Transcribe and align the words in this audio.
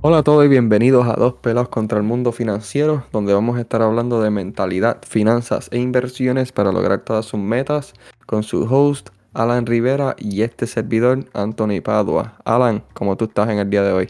Hola 0.00 0.18
a 0.18 0.22
todos 0.22 0.44
y 0.44 0.48
bienvenidos 0.48 1.08
a 1.08 1.14
Dos 1.14 1.34
Pelos 1.34 1.70
contra 1.70 1.98
el 1.98 2.04
Mundo 2.04 2.30
Financiero, 2.30 3.02
donde 3.10 3.34
vamos 3.34 3.58
a 3.58 3.62
estar 3.62 3.82
hablando 3.82 4.22
de 4.22 4.30
mentalidad, 4.30 4.98
finanzas 5.02 5.68
e 5.72 5.78
inversiones 5.78 6.52
para 6.52 6.70
lograr 6.70 7.00
todas 7.00 7.26
sus 7.26 7.40
metas 7.40 7.94
con 8.24 8.44
su 8.44 8.62
host 8.72 9.08
Alan 9.34 9.66
Rivera 9.66 10.14
y 10.16 10.42
este 10.42 10.68
servidor 10.68 11.24
Anthony 11.32 11.80
Padua. 11.82 12.34
Alan, 12.44 12.84
¿cómo 12.94 13.16
tú 13.16 13.24
estás 13.24 13.48
en 13.48 13.58
el 13.58 13.68
día 13.70 13.82
de 13.82 13.92
hoy? 13.92 14.08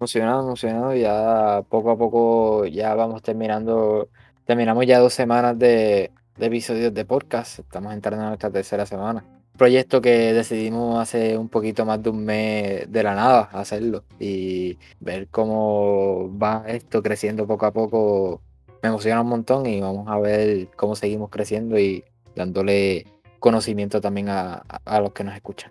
Emocionado, 0.00 0.42
emocionado, 0.42 0.96
ya 0.96 1.62
poco 1.68 1.92
a 1.92 1.96
poco 1.96 2.66
ya 2.66 2.96
vamos 2.96 3.22
terminando, 3.22 4.08
terminamos 4.46 4.84
ya 4.84 4.98
dos 4.98 5.14
semanas 5.14 5.56
de, 5.56 6.10
de 6.38 6.46
episodios 6.46 6.92
de 6.92 7.04
podcast, 7.04 7.60
estamos 7.60 7.94
entrando 7.94 8.24
en 8.24 8.30
nuestra 8.30 8.50
tercera 8.50 8.84
semana 8.84 9.24
proyecto 9.60 10.00
que 10.00 10.32
decidimos 10.32 10.98
hace 10.98 11.36
un 11.36 11.50
poquito 11.50 11.84
más 11.84 12.02
de 12.02 12.08
un 12.08 12.24
mes 12.24 12.90
de 12.90 13.02
la 13.02 13.14
nada 13.14 13.50
hacerlo 13.52 14.04
y 14.18 14.78
ver 15.00 15.28
cómo 15.28 16.34
va 16.42 16.64
esto 16.66 17.02
creciendo 17.02 17.46
poco 17.46 17.66
a 17.66 17.70
poco 17.70 18.40
me 18.82 18.88
emociona 18.88 19.20
un 19.20 19.28
montón 19.28 19.66
y 19.66 19.78
vamos 19.78 20.08
a 20.08 20.18
ver 20.18 20.68
cómo 20.76 20.96
seguimos 20.96 21.28
creciendo 21.28 21.78
y 21.78 22.02
dándole 22.34 23.06
conocimiento 23.38 24.00
también 24.00 24.30
a, 24.30 24.64
los 24.98 25.12
que 25.12 25.24
nos 25.24 25.34
escuchan. 25.34 25.70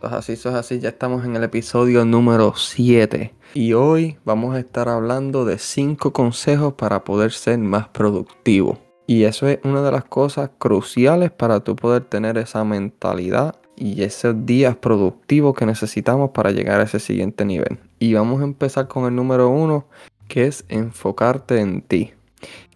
Pues 0.00 0.12
así, 0.12 0.32
eso 0.32 0.48
es 0.48 0.56
así, 0.56 0.80
ya 0.80 0.88
estamos 0.88 1.24
en 1.24 1.36
el 1.36 1.44
episodio 1.44 2.04
número 2.04 2.54
7 2.56 3.32
y 3.54 3.74
hoy 3.74 4.18
vamos 4.24 4.56
a 4.56 4.58
estar 4.58 4.88
hablando 4.88 5.44
de 5.44 5.58
5 5.58 6.12
consejos 6.12 6.74
para 6.74 7.04
poder 7.04 7.30
ser 7.30 7.58
más 7.58 7.86
productivo. 7.90 8.89
Y 9.10 9.24
eso 9.24 9.48
es 9.48 9.58
una 9.64 9.82
de 9.82 9.90
las 9.90 10.04
cosas 10.04 10.50
cruciales 10.56 11.32
para 11.32 11.58
tú 11.58 11.74
poder 11.74 12.04
tener 12.04 12.38
esa 12.38 12.62
mentalidad 12.62 13.56
y 13.74 14.04
esos 14.04 14.46
días 14.46 14.76
productivos 14.76 15.56
que 15.56 15.66
necesitamos 15.66 16.30
para 16.30 16.52
llegar 16.52 16.78
a 16.80 16.84
ese 16.84 17.00
siguiente 17.00 17.44
nivel. 17.44 17.80
Y 17.98 18.14
vamos 18.14 18.40
a 18.40 18.44
empezar 18.44 18.86
con 18.86 19.06
el 19.06 19.16
número 19.16 19.48
uno, 19.48 19.86
que 20.28 20.46
es 20.46 20.64
enfocarte 20.68 21.58
en 21.58 21.82
ti. 21.82 22.12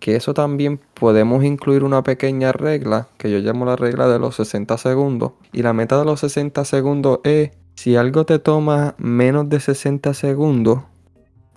Que 0.00 0.16
eso 0.16 0.34
también 0.34 0.80
podemos 0.94 1.44
incluir 1.44 1.84
una 1.84 2.02
pequeña 2.02 2.50
regla, 2.50 3.06
que 3.16 3.30
yo 3.30 3.38
llamo 3.38 3.64
la 3.64 3.76
regla 3.76 4.08
de 4.08 4.18
los 4.18 4.34
60 4.34 4.76
segundos. 4.76 5.34
Y 5.52 5.62
la 5.62 5.72
meta 5.72 6.00
de 6.00 6.04
los 6.04 6.18
60 6.18 6.64
segundos 6.64 7.20
es, 7.22 7.52
si 7.76 7.94
algo 7.94 8.26
te 8.26 8.40
toma 8.40 8.96
menos 8.98 9.48
de 9.48 9.60
60 9.60 10.12
segundos, 10.14 10.80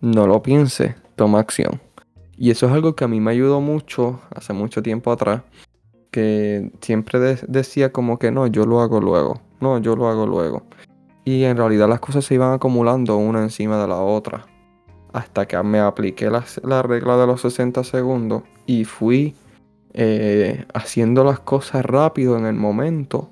no 0.01 0.27
lo 0.27 0.43
pienses, 0.43 0.93
toma 1.15 1.39
acción. 1.39 1.81
Y 2.37 2.51
eso 2.51 2.67
es 2.67 2.71
algo 2.71 2.95
que 2.95 3.03
a 3.03 3.07
mí 3.07 3.19
me 3.19 3.31
ayudó 3.31 3.61
mucho 3.61 4.21
hace 4.33 4.53
mucho 4.53 4.83
tiempo 4.83 5.11
atrás, 5.11 5.41
que 6.11 6.71
siempre 6.81 7.19
decía 7.47 7.91
como 7.91 8.19
que 8.19 8.31
no, 8.31 8.45
yo 8.45 8.65
lo 8.65 8.81
hago 8.81 9.01
luego, 9.01 9.41
no, 9.59 9.79
yo 9.79 9.95
lo 9.95 10.07
hago 10.07 10.27
luego. 10.27 10.63
Y 11.25 11.43
en 11.43 11.57
realidad 11.57 11.89
las 11.89 11.99
cosas 11.99 12.23
se 12.25 12.35
iban 12.35 12.53
acumulando 12.53 13.17
una 13.17 13.41
encima 13.41 13.81
de 13.81 13.87
la 13.87 13.97
otra. 13.97 14.45
Hasta 15.13 15.47
que 15.47 15.61
me 15.63 15.79
apliqué 15.79 16.29
la, 16.29 16.81
regla 16.83 17.17
de 17.17 17.27
los 17.27 17.41
60 17.41 17.83
segundos 17.83 18.43
y 18.67 18.85
fui 18.85 19.35
eh, 19.93 20.63
haciendo 20.73 21.23
las 21.23 21.39
cosas 21.39 21.83
rápido 21.83 22.37
en 22.37 22.45
el 22.45 22.53
momento. 22.53 23.29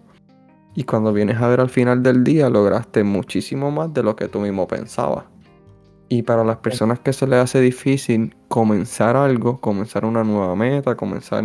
Y 0.74 0.84
cuando 0.84 1.14
vienes 1.14 1.38
a 1.38 1.48
ver 1.48 1.62
al 1.62 1.70
final 1.70 2.02
del 2.04 2.24
día, 2.24 2.50
lograste 2.50 3.04
muchísimo 3.04 3.72
más 3.72 3.94
de 3.94 4.04
lo 4.04 4.16
que 4.16 4.28
tú 4.28 4.40
mismo 4.40 4.68
pensabas. 4.68 5.26
Y 6.10 6.24
para 6.24 6.44
las 6.44 6.58
personas 6.58 7.00
que 7.00 7.14
se 7.14 7.28
les 7.28 7.40
hace 7.40 7.62
difícil 7.62 8.36
comenzar 8.56 9.18
algo, 9.18 9.60
comenzar 9.60 10.06
una 10.06 10.24
nueva 10.24 10.56
meta, 10.56 10.96
comenzar 10.96 11.44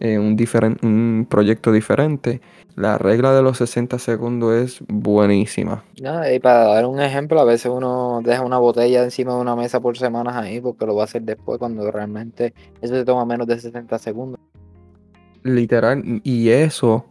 eh, 0.00 0.18
un, 0.18 0.36
un 0.82 1.26
proyecto 1.30 1.70
diferente, 1.70 2.40
la 2.74 2.98
regla 2.98 3.32
de 3.32 3.42
los 3.42 3.58
60 3.58 3.96
segundos 4.00 4.54
es 4.56 4.82
buenísima. 4.88 5.84
y 5.94 6.38
para 6.40 6.64
dar 6.64 6.86
un 6.86 7.00
ejemplo, 7.00 7.38
a 7.38 7.44
veces 7.44 7.70
uno 7.72 8.22
deja 8.24 8.42
una 8.42 8.58
botella 8.58 9.04
encima 9.04 9.36
de 9.36 9.40
una 9.40 9.54
mesa 9.54 9.78
por 9.78 9.96
semanas 9.96 10.34
ahí 10.34 10.60
porque 10.60 10.84
lo 10.84 10.96
va 10.96 11.02
a 11.02 11.04
hacer 11.04 11.22
después 11.22 11.60
cuando 11.60 11.88
realmente 11.92 12.52
eso 12.80 12.96
se 12.96 13.04
toma 13.04 13.24
menos 13.24 13.46
de 13.46 13.60
60 13.60 13.96
segundos. 14.00 14.40
Literal, 15.44 16.02
y 16.24 16.48
eso, 16.48 17.04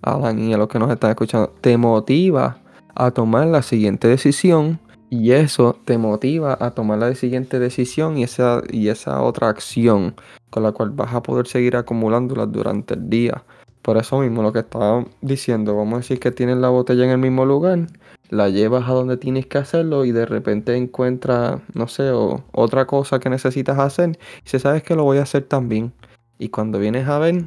Alan 0.00 0.38
y 0.38 0.54
a 0.54 0.58
los 0.58 0.68
que 0.68 0.78
nos 0.78 0.92
están 0.92 1.10
escuchando, 1.10 1.52
te 1.60 1.76
motiva 1.76 2.58
a 2.94 3.10
tomar 3.10 3.48
la 3.48 3.62
siguiente 3.62 4.06
decisión 4.06 4.78
y 5.12 5.32
eso 5.32 5.78
te 5.84 5.98
motiva 5.98 6.56
a 6.58 6.70
tomar 6.70 6.98
la 6.98 7.14
siguiente 7.14 7.58
decisión 7.58 8.16
y 8.16 8.22
esa, 8.22 8.62
y 8.70 8.88
esa 8.88 9.20
otra 9.20 9.50
acción 9.50 10.14
con 10.48 10.62
la 10.62 10.72
cual 10.72 10.88
vas 10.88 11.12
a 11.12 11.22
poder 11.22 11.46
seguir 11.46 11.76
acumulándolas 11.76 12.50
durante 12.50 12.94
el 12.94 13.10
día. 13.10 13.44
Por 13.82 13.98
eso 13.98 14.20
mismo 14.20 14.42
lo 14.42 14.54
que 14.54 14.60
estaba 14.60 15.04
diciendo, 15.20 15.76
vamos 15.76 15.92
a 15.92 15.96
decir 15.98 16.18
que 16.18 16.30
tienes 16.30 16.56
la 16.56 16.70
botella 16.70 17.04
en 17.04 17.10
el 17.10 17.18
mismo 17.18 17.44
lugar, 17.44 17.88
la 18.30 18.48
llevas 18.48 18.88
a 18.88 18.92
donde 18.94 19.18
tienes 19.18 19.44
que 19.44 19.58
hacerlo 19.58 20.06
y 20.06 20.12
de 20.12 20.24
repente 20.24 20.74
encuentras, 20.76 21.60
no 21.74 21.88
sé, 21.88 22.10
otra 22.52 22.86
cosa 22.86 23.20
que 23.20 23.28
necesitas 23.28 23.78
hacer 23.78 24.18
y 24.46 24.48
se 24.48 24.60
sabes 24.60 24.82
que 24.82 24.96
lo 24.96 25.04
voy 25.04 25.18
a 25.18 25.24
hacer 25.24 25.42
también. 25.42 25.92
Y 26.38 26.48
cuando 26.48 26.78
vienes 26.78 27.06
a 27.06 27.18
ver, 27.18 27.44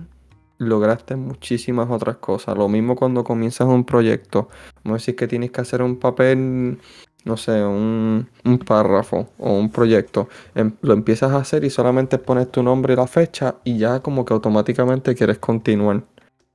lograste 0.57 1.15
muchísimas 1.15 1.89
otras 1.89 2.17
cosas. 2.17 2.57
Lo 2.57 2.69
mismo 2.69 2.95
cuando 2.95 3.23
comienzas 3.23 3.67
un 3.67 3.85
proyecto. 3.85 4.49
Vamos 4.83 4.97
a 4.97 5.01
decir 5.01 5.15
que 5.15 5.27
tienes 5.27 5.51
que 5.51 5.61
hacer 5.61 5.81
un 5.81 5.97
papel 5.97 6.79
no 7.25 7.37
sé, 7.37 7.63
un, 7.63 8.29
párrafo 8.65 9.27
o 9.39 9.53
un 9.53 9.69
proyecto, 9.71 10.29
em, 10.53 10.73
lo 10.81 10.93
empiezas 10.93 11.31
a 11.31 11.37
hacer 11.37 11.63
y 11.63 11.69
solamente 11.69 12.19
pones 12.19 12.51
tu 12.51 12.63
nombre 12.63 12.93
y 12.93 12.95
la 12.95 13.07
fecha 13.07 13.55
y 13.63 13.77
ya 13.77 13.99
como 13.99 14.23
que 14.23 14.33
automáticamente 14.33 15.15
quieres 15.15 15.39
continuar. 15.39 16.03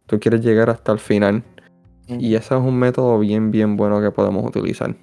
Tú 0.06 0.18
quieres 0.18 0.40
llegar 0.40 0.70
hasta 0.70 0.92
el 0.92 0.98
final. 0.98 1.44
Y 2.08 2.34
ese 2.34 2.54
es 2.54 2.60
un 2.60 2.76
método 2.76 3.18
bien, 3.18 3.50
bien 3.50 3.76
bueno 3.76 4.00
que 4.00 4.10
podemos 4.10 4.44
utilizar. 4.44 4.96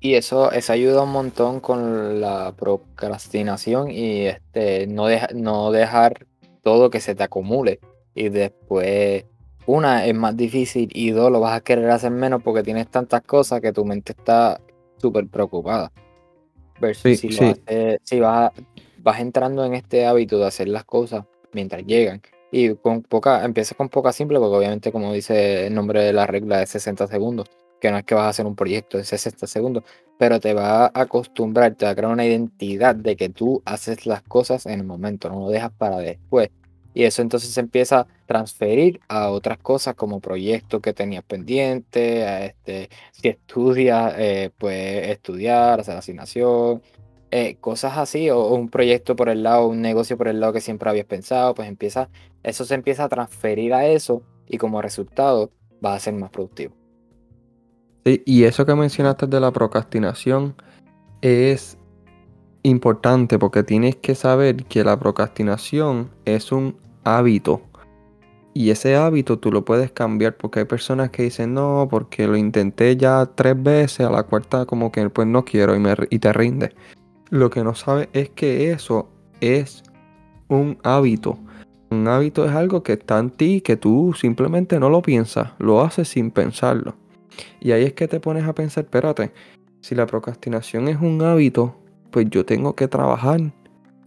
Y 0.00 0.14
eso, 0.14 0.52
eso 0.52 0.72
ayuda 0.72 1.02
un 1.02 1.12
montón 1.12 1.60
con 1.60 2.20
la 2.20 2.54
procrastinación 2.56 3.90
y 3.90 4.26
este 4.26 4.86
no, 4.86 5.06
no 5.34 5.72
dejar 5.72 6.26
todo 6.62 6.90
que 6.90 7.00
se 7.00 7.14
te 7.14 7.24
acumule. 7.24 7.80
Y 8.14 8.28
después, 8.28 9.24
una, 9.66 10.06
es 10.06 10.14
más 10.14 10.36
difícil 10.36 10.90
y 10.92 11.10
dos, 11.10 11.30
lo 11.30 11.40
vas 11.40 11.56
a 11.56 11.60
querer 11.60 11.90
hacer 11.90 12.10
menos 12.10 12.42
porque 12.42 12.62
tienes 12.62 12.88
tantas 12.88 13.22
cosas 13.22 13.60
que 13.60 13.72
tu 13.72 13.84
mente 13.84 14.12
está 14.12 14.60
súper 14.96 15.26
preocupada. 15.26 15.92
Versus 16.80 17.20
si, 17.20 17.30
si 17.30 18.20
vas, 18.20 18.52
vas 18.98 19.20
entrando 19.20 19.64
en 19.64 19.74
este 19.74 20.06
hábito 20.06 20.38
de 20.38 20.46
hacer 20.46 20.68
las 20.68 20.84
cosas 20.84 21.24
mientras 21.52 21.84
llegan. 21.84 22.20
Y 22.50 22.74
con 22.74 23.02
poca, 23.02 23.44
empiezas 23.44 23.76
con 23.76 23.88
poca 23.88 24.12
simple, 24.12 24.38
porque 24.38 24.56
obviamente, 24.56 24.92
como 24.92 25.12
dice 25.12 25.66
el 25.66 25.74
nombre 25.74 26.02
de 26.02 26.12
la 26.12 26.26
regla, 26.26 26.58
de 26.58 26.66
60 26.66 27.06
segundos. 27.06 27.48
Que 27.80 27.90
no 27.90 27.98
es 27.98 28.04
que 28.04 28.14
vas 28.14 28.24
a 28.24 28.28
hacer 28.30 28.46
un 28.46 28.56
proyecto 28.56 28.96
de 28.96 29.04
60 29.04 29.46
segundos, 29.46 29.84
pero 30.18 30.40
te 30.40 30.54
va 30.54 30.86
a 30.86 30.92
acostumbrar, 30.94 31.74
te 31.74 31.84
va 31.84 31.90
a 31.90 31.94
crear 31.94 32.10
una 32.10 32.24
identidad 32.24 32.94
de 32.94 33.16
que 33.16 33.28
tú 33.28 33.62
haces 33.66 34.06
las 34.06 34.22
cosas 34.22 34.64
en 34.64 34.80
el 34.80 34.86
momento, 34.86 35.28
no 35.28 35.40
lo 35.40 35.48
dejas 35.50 35.72
para 35.76 35.98
después. 35.98 36.48
Y 36.96 37.04
eso 37.04 37.20
entonces 37.20 37.50
se 37.50 37.60
empieza 37.60 38.00
a 38.00 38.06
transferir 38.24 39.00
a 39.06 39.28
otras 39.28 39.58
cosas 39.58 39.94
como 39.96 40.18
proyectos 40.18 40.80
que 40.80 40.94
tenías 40.94 41.22
pendiente, 41.22 42.46
este, 42.46 42.88
si 43.12 43.28
estudias, 43.28 44.14
eh, 44.16 44.50
pues 44.56 45.08
estudiar, 45.08 45.78
hacer 45.78 45.94
asignación, 45.94 46.80
eh, 47.30 47.56
cosas 47.60 47.98
así, 47.98 48.30
o, 48.30 48.46
un 48.54 48.70
proyecto 48.70 49.14
por 49.14 49.28
el 49.28 49.42
lado, 49.42 49.68
un 49.68 49.82
negocio 49.82 50.16
por 50.16 50.26
el 50.28 50.40
lado 50.40 50.54
que 50.54 50.62
siempre 50.62 50.88
habías 50.88 51.04
pensado, 51.04 51.54
pues 51.54 51.68
empieza, 51.68 52.08
eso 52.42 52.64
se 52.64 52.74
empieza 52.74 53.04
a 53.04 53.10
transferir 53.10 53.74
a 53.74 53.86
eso 53.86 54.22
y 54.48 54.56
como 54.56 54.80
resultado 54.80 55.50
va 55.84 55.94
a 55.94 56.00
ser 56.00 56.14
más 56.14 56.30
productivo. 56.30 56.74
Sí, 58.06 58.22
y 58.24 58.44
eso 58.44 58.64
que 58.64 58.74
mencionaste 58.74 59.26
de 59.26 59.38
la 59.38 59.50
procrastinación 59.50 60.56
es 61.20 61.76
importante 62.62 63.38
porque 63.38 63.62
tienes 63.62 63.96
que 63.96 64.14
saber 64.14 64.64
que 64.64 64.82
la 64.82 64.98
procrastinación 64.98 66.10
es 66.24 66.52
un 66.52 66.85
hábito. 67.06 67.62
Y 68.52 68.70
ese 68.70 68.96
hábito 68.96 69.38
tú 69.38 69.52
lo 69.52 69.64
puedes 69.64 69.92
cambiar 69.92 70.36
porque 70.36 70.60
hay 70.60 70.64
personas 70.64 71.10
que 71.10 71.24
dicen 71.24 71.54
no, 71.54 71.88
porque 71.90 72.26
lo 72.26 72.36
intenté 72.36 72.96
ya 72.96 73.26
tres 73.26 73.62
veces, 73.62 74.06
a 74.06 74.10
la 74.10 74.22
cuarta 74.22 74.64
como 74.64 74.90
que 74.90 75.08
pues 75.10 75.28
no 75.28 75.44
quiero 75.44 75.76
y, 75.76 75.78
me, 75.78 75.94
y 76.10 76.18
te 76.18 76.32
rinde. 76.32 76.74
Lo 77.28 77.50
que 77.50 77.62
no 77.62 77.74
sabes 77.74 78.08
es 78.12 78.30
que 78.30 78.70
eso 78.70 79.08
es 79.40 79.82
un 80.48 80.78
hábito. 80.82 81.38
Un 81.90 82.08
hábito 82.08 82.44
es 82.46 82.52
algo 82.52 82.82
que 82.82 82.94
está 82.94 83.18
en 83.18 83.30
ti, 83.30 83.60
que 83.60 83.76
tú 83.76 84.14
simplemente 84.18 84.80
no 84.80 84.88
lo 84.88 85.02
piensas, 85.02 85.52
lo 85.58 85.82
haces 85.82 86.08
sin 86.08 86.30
pensarlo. 86.30 86.96
Y 87.60 87.72
ahí 87.72 87.84
es 87.84 87.92
que 87.92 88.08
te 88.08 88.20
pones 88.20 88.44
a 88.44 88.54
pensar, 88.54 88.84
espérate, 88.84 89.32
si 89.80 89.94
la 89.94 90.06
procrastinación 90.06 90.88
es 90.88 91.00
un 91.00 91.22
hábito, 91.22 91.76
pues 92.10 92.26
yo 92.30 92.44
tengo 92.44 92.74
que 92.74 92.88
trabajar 92.88 93.40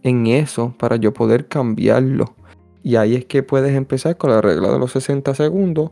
en 0.02 0.26
eso 0.26 0.74
para 0.78 0.96
yo 0.96 1.12
poder 1.14 1.46
cambiarlo. 1.46 2.34
Y 2.82 2.96
ahí 2.96 3.14
es 3.14 3.24
que 3.26 3.42
puedes 3.42 3.74
empezar 3.74 4.16
con 4.16 4.30
la 4.30 4.40
regla 4.40 4.70
de 4.72 4.78
los 4.78 4.92
60 4.92 5.34
segundos 5.34 5.90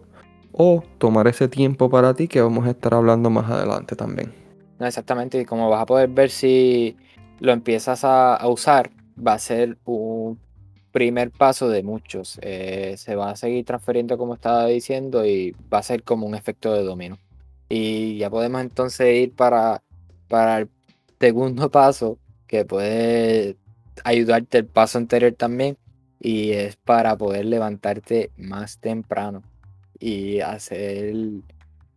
o 0.52 0.82
tomar 0.98 1.28
ese 1.28 1.48
tiempo 1.48 1.90
para 1.90 2.14
ti 2.14 2.28
que 2.28 2.40
vamos 2.40 2.66
a 2.66 2.70
estar 2.70 2.94
hablando 2.94 3.30
más 3.30 3.50
adelante 3.50 3.94
también. 3.94 4.32
Exactamente, 4.80 5.40
y 5.40 5.44
como 5.44 5.68
vas 5.68 5.82
a 5.82 5.86
poder 5.86 6.08
ver 6.08 6.30
si 6.30 6.96
lo 7.40 7.52
empiezas 7.52 8.04
a, 8.04 8.38
usar, 8.48 8.90
va 9.24 9.34
a 9.34 9.38
ser 9.38 9.76
un 9.84 10.38
primer 10.92 11.30
paso 11.30 11.68
de 11.68 11.82
muchos. 11.82 12.38
Eh, 12.42 12.94
se 12.96 13.14
va 13.16 13.30
a 13.30 13.36
seguir 13.36 13.64
transfiriendo 13.64 14.16
como 14.16 14.34
estaba 14.34 14.66
diciendo 14.66 15.26
y 15.26 15.54
va 15.72 15.78
a 15.78 15.82
ser 15.82 16.02
como 16.02 16.26
un 16.26 16.34
efecto 16.34 16.72
de 16.72 16.82
dominio. 16.82 17.18
Y 17.68 18.18
ya 18.18 18.30
podemos 18.30 18.62
entonces 18.62 19.14
ir 19.14 19.34
para, 19.34 19.82
para 20.28 20.58
el 20.58 20.68
segundo 21.20 21.70
paso 21.70 22.18
que 22.46 22.64
puede 22.64 23.56
ayudarte 24.04 24.58
el 24.58 24.66
paso 24.66 24.98
anterior 24.98 25.32
también 25.32 25.76
y 26.20 26.52
es 26.52 26.76
para 26.76 27.16
poder 27.16 27.44
levantarte 27.46 28.30
más 28.36 28.78
temprano 28.78 29.42
y 29.98 30.40
hacer 30.40 31.14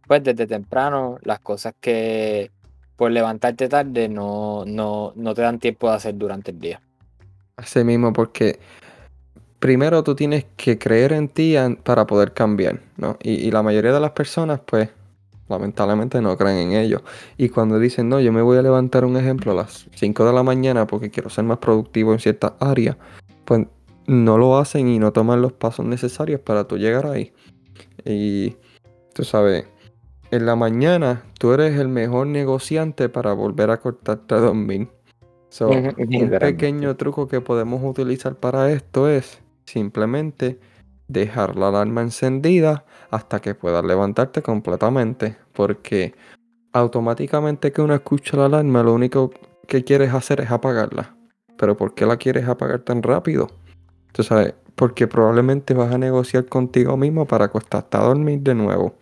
pues 0.08 0.24
desde 0.24 0.48
temprano 0.48 1.18
las 1.24 1.40
cosas 1.40 1.74
que 1.80 2.52
por 2.98 3.12
levantarte 3.12 3.70
tarde 3.70 4.10
no, 4.10 4.64
no, 4.66 5.14
no 5.16 5.34
te 5.34 5.42
dan 5.42 5.60
tiempo 5.60 5.90
de 5.90 5.96
hacer 5.96 6.18
durante 6.18 6.52
el 6.52 6.60
día. 6.60 6.82
Así 7.56 7.84
mismo, 7.84 8.14
porque 8.14 8.60
primero 9.60 10.04
tú 10.04 10.16
tienes 10.16 10.46
que 10.58 10.78
creer 10.78 11.14
en 11.14 11.30
ti 11.30 11.56
para 11.84 12.06
poder 12.06 12.34
cambiar, 12.34 12.82
¿no? 12.98 13.18
Y, 13.22 13.50
la 13.52 13.64
mayoría 13.64 13.94
de 13.94 14.00
las 14.00 14.12
personas, 14.12 14.60
pues, 14.66 14.90
lamentablemente 15.48 16.22
no 16.22 16.36
creen 16.38 16.58
en 16.58 16.72
ello. 16.74 17.04
Y 17.38 17.50
cuando 17.50 17.80
dicen, 17.80 18.10
no, 18.10 18.20
yo 18.20 18.32
me 18.32 18.42
voy 18.42 18.58
a 18.58 18.62
levantar 18.62 19.06
un 19.06 19.16
ejemplo 19.18 19.52
a 19.52 19.56
las 19.56 19.88
5 19.96 20.26
de 20.26 20.34
la 20.34 20.44
mañana 20.44 20.88
porque 20.88 21.12
quiero 21.12 21.30
ser 21.30 21.44
más 21.44 21.60
productivo 21.60 22.14
en 22.14 22.20
ciertas 22.20 22.54
áreas, 22.60 22.98
pues 23.46 23.68
no 24.08 24.38
lo 24.38 24.58
hacen 24.58 24.88
y 24.88 25.00
no 25.00 25.12
toman 25.12 25.42
los 25.42 25.54
pasos 25.54 25.86
necesarios 25.86 26.42
para 26.42 26.68
tú 26.68 26.78
llegar 26.78 27.06
ahí. 27.06 27.34
Y 28.06 28.56
tú 29.14 29.24
sabes, 29.24 29.66
en 30.32 30.46
la 30.46 30.56
mañana 30.56 31.24
tú 31.40 31.52
eres 31.54 31.78
el 31.80 31.88
mejor 31.88 32.28
negociante 32.28 33.10
para 33.10 33.34
volver 33.34 33.70
a 33.70 33.80
cortarte 33.80 34.36
a 34.36 34.40
dormir. 34.40 34.90
un 35.60 36.30
pequeño 36.40 36.96
truco 36.96 37.28
que 37.28 37.42
podemos 37.42 37.84
utilizar 37.84 38.36
para 38.36 38.72
esto 38.72 39.10
es 39.10 39.42
simplemente 39.66 40.60
dejar 41.08 41.58
la 41.58 41.68
alarma 41.68 42.02
encendida 42.02 42.86
hasta 43.10 43.42
que 43.42 43.56
puedas 43.56 43.84
levantarte 43.84 44.42
completamente. 44.42 45.36
Porque 45.54 46.16
automáticamente 46.74 47.72
que 47.72 47.82
uno 47.82 47.94
escucha 47.94 48.38
la 48.38 48.46
alarma, 48.46 48.84
lo 48.84 48.94
único 48.94 49.32
que 49.68 49.84
quieres 49.84 50.14
hacer 50.14 50.42
es 50.42 50.52
apagarla. 50.52 51.16
Pero 51.58 51.76
¿por 51.76 51.94
qué 51.94 52.06
la 52.06 52.18
quieres 52.18 52.48
apagar 52.48 52.80
tan 52.80 53.04
rápido? 53.04 53.50
Tú 54.12 54.24
sabes, 54.24 54.54
porque 54.76 55.08
probablemente 55.08 55.74
vas 55.74 55.94
a 55.94 55.98
negociar 55.98 56.46
contigo 56.46 56.98
mismo 56.98 57.26
para 57.26 57.46
acostarte 57.46 57.98
a 57.98 58.02
dormir 58.02 58.40
de 58.42 58.56
nuevo. 58.56 58.96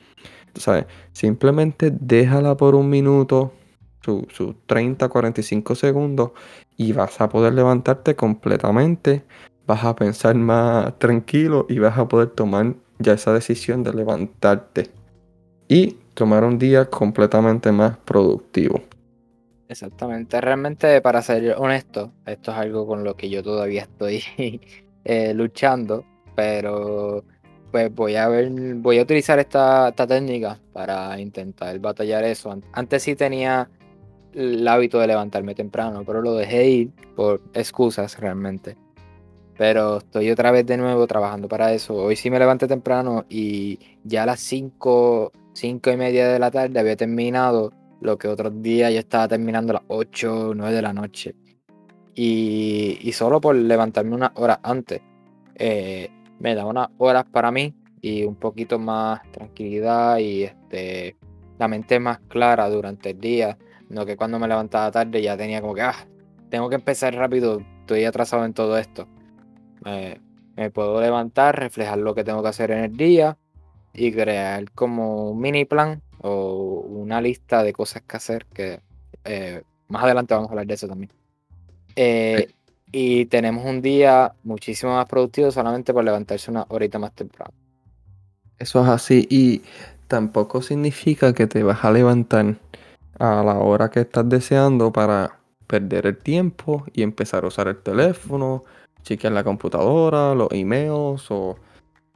¿sabes? 0.56 0.86
Simplemente 1.14 1.92
déjala 1.92 2.56
por 2.56 2.76
un 2.76 2.90
minuto, 2.90 3.54
sus 4.02 4.24
su 4.30 4.56
30, 4.66 5.10
45 5.10 5.76
segundos 5.76 6.32
y 6.78 6.94
vas 6.94 7.20
a 7.22 7.30
poder 7.30 7.54
levantarte 7.54 8.16
completamente, 8.16 9.24
vas 9.68 9.84
a 9.84 9.96
pensar 9.96 10.36
más 10.36 10.98
tranquilo 11.00 11.66
y 11.70 11.80
vas 11.80 11.98
a 11.98 12.08
poder 12.08 12.30
tomar 12.30 12.76
ya 13.00 13.14
esa 13.14 13.34
decisión 13.34 13.84
de 13.84 13.94
levantarte 13.94 14.90
y 15.68 15.98
tomar 16.14 16.44
un 16.44 16.58
día 16.58 16.90
completamente 16.90 17.72
más 17.72 17.98
productivo. 17.98 18.82
Exactamente, 19.68 20.42
realmente 20.42 21.00
para 21.02 21.22
ser 21.22 21.56
honesto, 21.58 22.12
esto 22.26 22.52
es 22.52 22.58
algo 22.58 22.88
con 22.88 23.04
lo 23.04 23.16
que 23.16 23.30
yo 23.30 23.44
todavía 23.44 23.84
estoy 23.84 24.24
eh, 25.10 25.34
luchando, 25.34 26.06
pero 26.36 27.24
pues 27.72 27.92
voy 27.96 28.16
a 28.16 28.28
ver, 28.28 28.52
voy 28.76 29.00
a 29.00 29.02
utilizar 29.02 29.40
esta, 29.40 29.92
técnica 29.92 30.60
para 30.72 31.20
intentar 31.20 31.80
batallar 31.80 32.24
eso. 32.26 32.56
Antes 32.74 33.02
sí 33.02 33.16
tenía 33.16 33.72
el 34.36 34.68
hábito 34.68 35.00
de 35.00 35.08
levantarme 35.08 35.56
temprano, 35.56 36.04
pero 36.06 36.22
lo 36.22 36.36
dejé 36.36 36.70
ir 36.70 36.92
por 37.16 37.42
excusas 37.56 38.20
realmente. 38.20 38.78
Pero 39.58 39.98
estoy 39.98 40.30
otra 40.30 40.52
vez 40.52 40.68
de 40.68 40.78
nuevo 40.78 41.08
trabajando 41.08 41.48
para 41.48 41.74
eso. 41.74 41.96
Hoy 41.96 42.16
sí 42.16 42.30
me 42.30 42.38
levanté 42.38 42.68
temprano 42.68 43.26
y 43.30 43.80
ya 44.04 44.24
a 44.24 44.26
las 44.28 44.42
5, 44.42 45.32
5 45.54 45.90
y 45.90 45.98
media 45.98 46.28
de 46.28 46.38
la 46.38 46.52
tarde 46.52 46.80
había 46.80 46.96
terminado 46.96 47.74
lo 48.00 48.16
que 48.20 48.28
otros 48.28 48.62
días 48.62 48.94
yo 48.94 49.00
estaba 49.00 49.28
terminando 49.28 49.72
a 49.72 49.82
las 49.82 49.84
8, 49.88 50.54
9 50.56 50.76
de 50.76 50.82
la 50.84 50.94
noche. 50.94 51.34
Y, 52.22 53.14
solo 53.14 53.40
por 53.40 53.56
levantarme 53.56 54.14
una 54.14 54.34
hora 54.36 54.60
antes. 54.62 55.02
Eh, 55.56 56.10
me 56.40 56.54
da 56.54 56.66
unas 56.66 56.90
horas 56.98 57.24
para 57.32 57.50
mí 57.50 57.74
y 58.02 58.26
un 58.26 58.36
poquito 58.36 58.78
más 58.78 59.22
tranquilidad 59.32 60.18
y 60.18 60.44
este, 60.44 61.16
la 61.58 61.70
mente 61.70 61.98
más 62.02 62.20
clara 62.28 62.70
durante 62.70 63.12
el 63.12 63.22
día. 63.22 63.58
No 63.88 64.06
que 64.06 64.18
cuando 64.18 64.38
me 64.38 64.50
levantaba 64.50 64.92
tarde 64.92 65.22
ya 65.22 65.38
tenía 65.38 65.62
como 65.62 65.74
que, 65.74 65.82
ah, 65.82 65.96
tengo 66.50 66.68
que 66.68 66.76
empezar 66.76 67.16
rápido, 67.16 67.62
estoy 67.82 68.04
atrasado 68.04 68.44
en 68.44 68.54
todo 68.54 68.78
esto. 68.78 69.08
me 70.58 70.72
puedo 70.72 71.00
levantar, 71.00 71.58
reflejar 71.58 72.00
lo 72.00 72.16
que 72.16 72.26
tengo 72.26 72.44
que 72.44 72.50
hacer 72.50 72.72
en 72.72 72.84
el 72.84 72.98
día 72.98 73.38
y 73.94 74.12
crear 74.12 74.70
como 74.72 75.32
un 75.32 75.40
mini 75.40 75.64
plan 75.64 76.02
o 76.22 76.82
una 76.82 77.22
lista 77.22 77.64
de 77.64 77.72
cosas 77.72 78.02
que 78.04 78.18
hacer 78.18 78.46
que 78.48 78.82
eh, 79.24 79.64
más 79.88 80.04
adelante 80.04 80.34
vamos 80.34 80.50
a 80.50 80.52
hablar 80.52 80.68
de 80.68 80.74
eso 80.74 80.88
también. 80.88 81.19
Eh, 82.02 82.48
y 82.94 83.26
tenemos 83.26 83.66
un 83.66 83.82
día 83.82 84.32
muchísimo 84.44 84.96
más 84.96 85.06
productivo 85.06 85.52
solamente 85.52 85.94
por 85.94 86.02
levantarse 86.02 86.50
una 86.50 86.66
horita 86.70 86.98
más 86.98 87.12
temprano. 87.12 87.52
Eso 88.58 88.82
es 88.84 88.88
así 88.88 89.28
y 89.30 89.64
tampoco 90.08 90.62
significa 90.62 91.34
que 91.34 91.46
te 91.46 91.62
vas 91.62 91.84
a 91.84 91.92
levantar 91.92 92.56
a 93.20 93.44
la 93.44 93.56
hora 93.56 93.90
que 93.90 94.00
estás 94.00 94.30
deseando 94.30 94.94
para 94.94 95.40
perder 95.68 96.08
el 96.08 96.18
tiempo 96.18 96.86
y 96.94 97.04
empezar 97.04 97.44
a 97.44 97.48
usar 97.48 97.68
el 97.68 97.78
teléfono, 97.78 98.64
chequear 99.04 99.34
la 99.34 99.44
computadora, 99.44 100.34
los 100.36 100.48
emails 100.52 101.30
o 101.32 101.58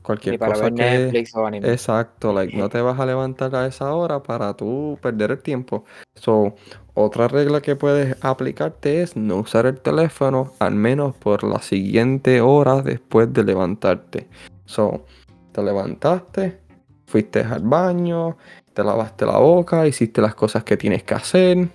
cualquier 0.01 0.39
cosa 0.39 0.71
que 0.71 1.23
exacto 1.61 2.33
like 2.33 2.55
no 2.55 2.69
te 2.69 2.81
vas 2.81 2.99
a 2.99 3.05
levantar 3.05 3.53
a 3.55 3.67
esa 3.67 3.93
hora 3.93 4.23
para 4.23 4.55
tú 4.55 4.97
perder 5.01 5.31
el 5.31 5.39
tiempo. 5.39 5.83
So 6.15 6.55
otra 6.93 7.27
regla 7.27 7.61
que 7.61 7.75
puedes 7.75 8.15
aplicarte 8.21 9.01
es 9.01 9.15
no 9.15 9.37
usar 9.37 9.65
el 9.65 9.79
teléfono 9.79 10.53
al 10.59 10.75
menos 10.75 11.15
por 11.15 11.43
la 11.43 11.61
siguiente 11.61 12.41
hora 12.41 12.81
después 12.81 13.31
de 13.33 13.43
levantarte 13.43 14.27
so 14.65 15.05
te 15.51 15.63
levantaste 15.63 16.59
fuiste 17.05 17.41
al 17.41 17.61
baño 17.61 18.37
te 18.73 18.83
lavaste 18.83 19.25
la 19.25 19.37
boca 19.37 19.87
hiciste 19.87 20.21
las 20.21 20.35
cosas 20.35 20.63
que 20.63 20.77
tienes 20.77 21.03
que 21.03 21.13
hacer 21.13 21.67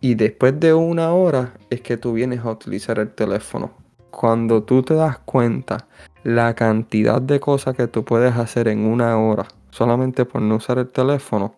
y 0.00 0.14
después 0.14 0.58
de 0.58 0.74
una 0.74 1.12
hora 1.12 1.54
es 1.68 1.80
que 1.82 1.96
tú 1.96 2.12
vienes 2.12 2.40
a 2.40 2.50
utilizar 2.50 2.98
el 2.98 3.10
teléfono 3.10 3.72
cuando 4.10 4.62
tú 4.62 4.82
te 4.82 4.94
das 4.94 5.18
cuenta 5.18 5.86
la 6.24 6.54
cantidad 6.54 7.22
de 7.22 7.40
cosas 7.40 7.76
que 7.76 7.86
tú 7.86 8.04
puedes 8.04 8.36
hacer 8.36 8.68
en 8.68 8.84
una 8.84 9.18
hora 9.18 9.46
solamente 9.70 10.24
por 10.24 10.42
no 10.42 10.56
usar 10.56 10.78
el 10.78 10.88
teléfono, 10.88 11.54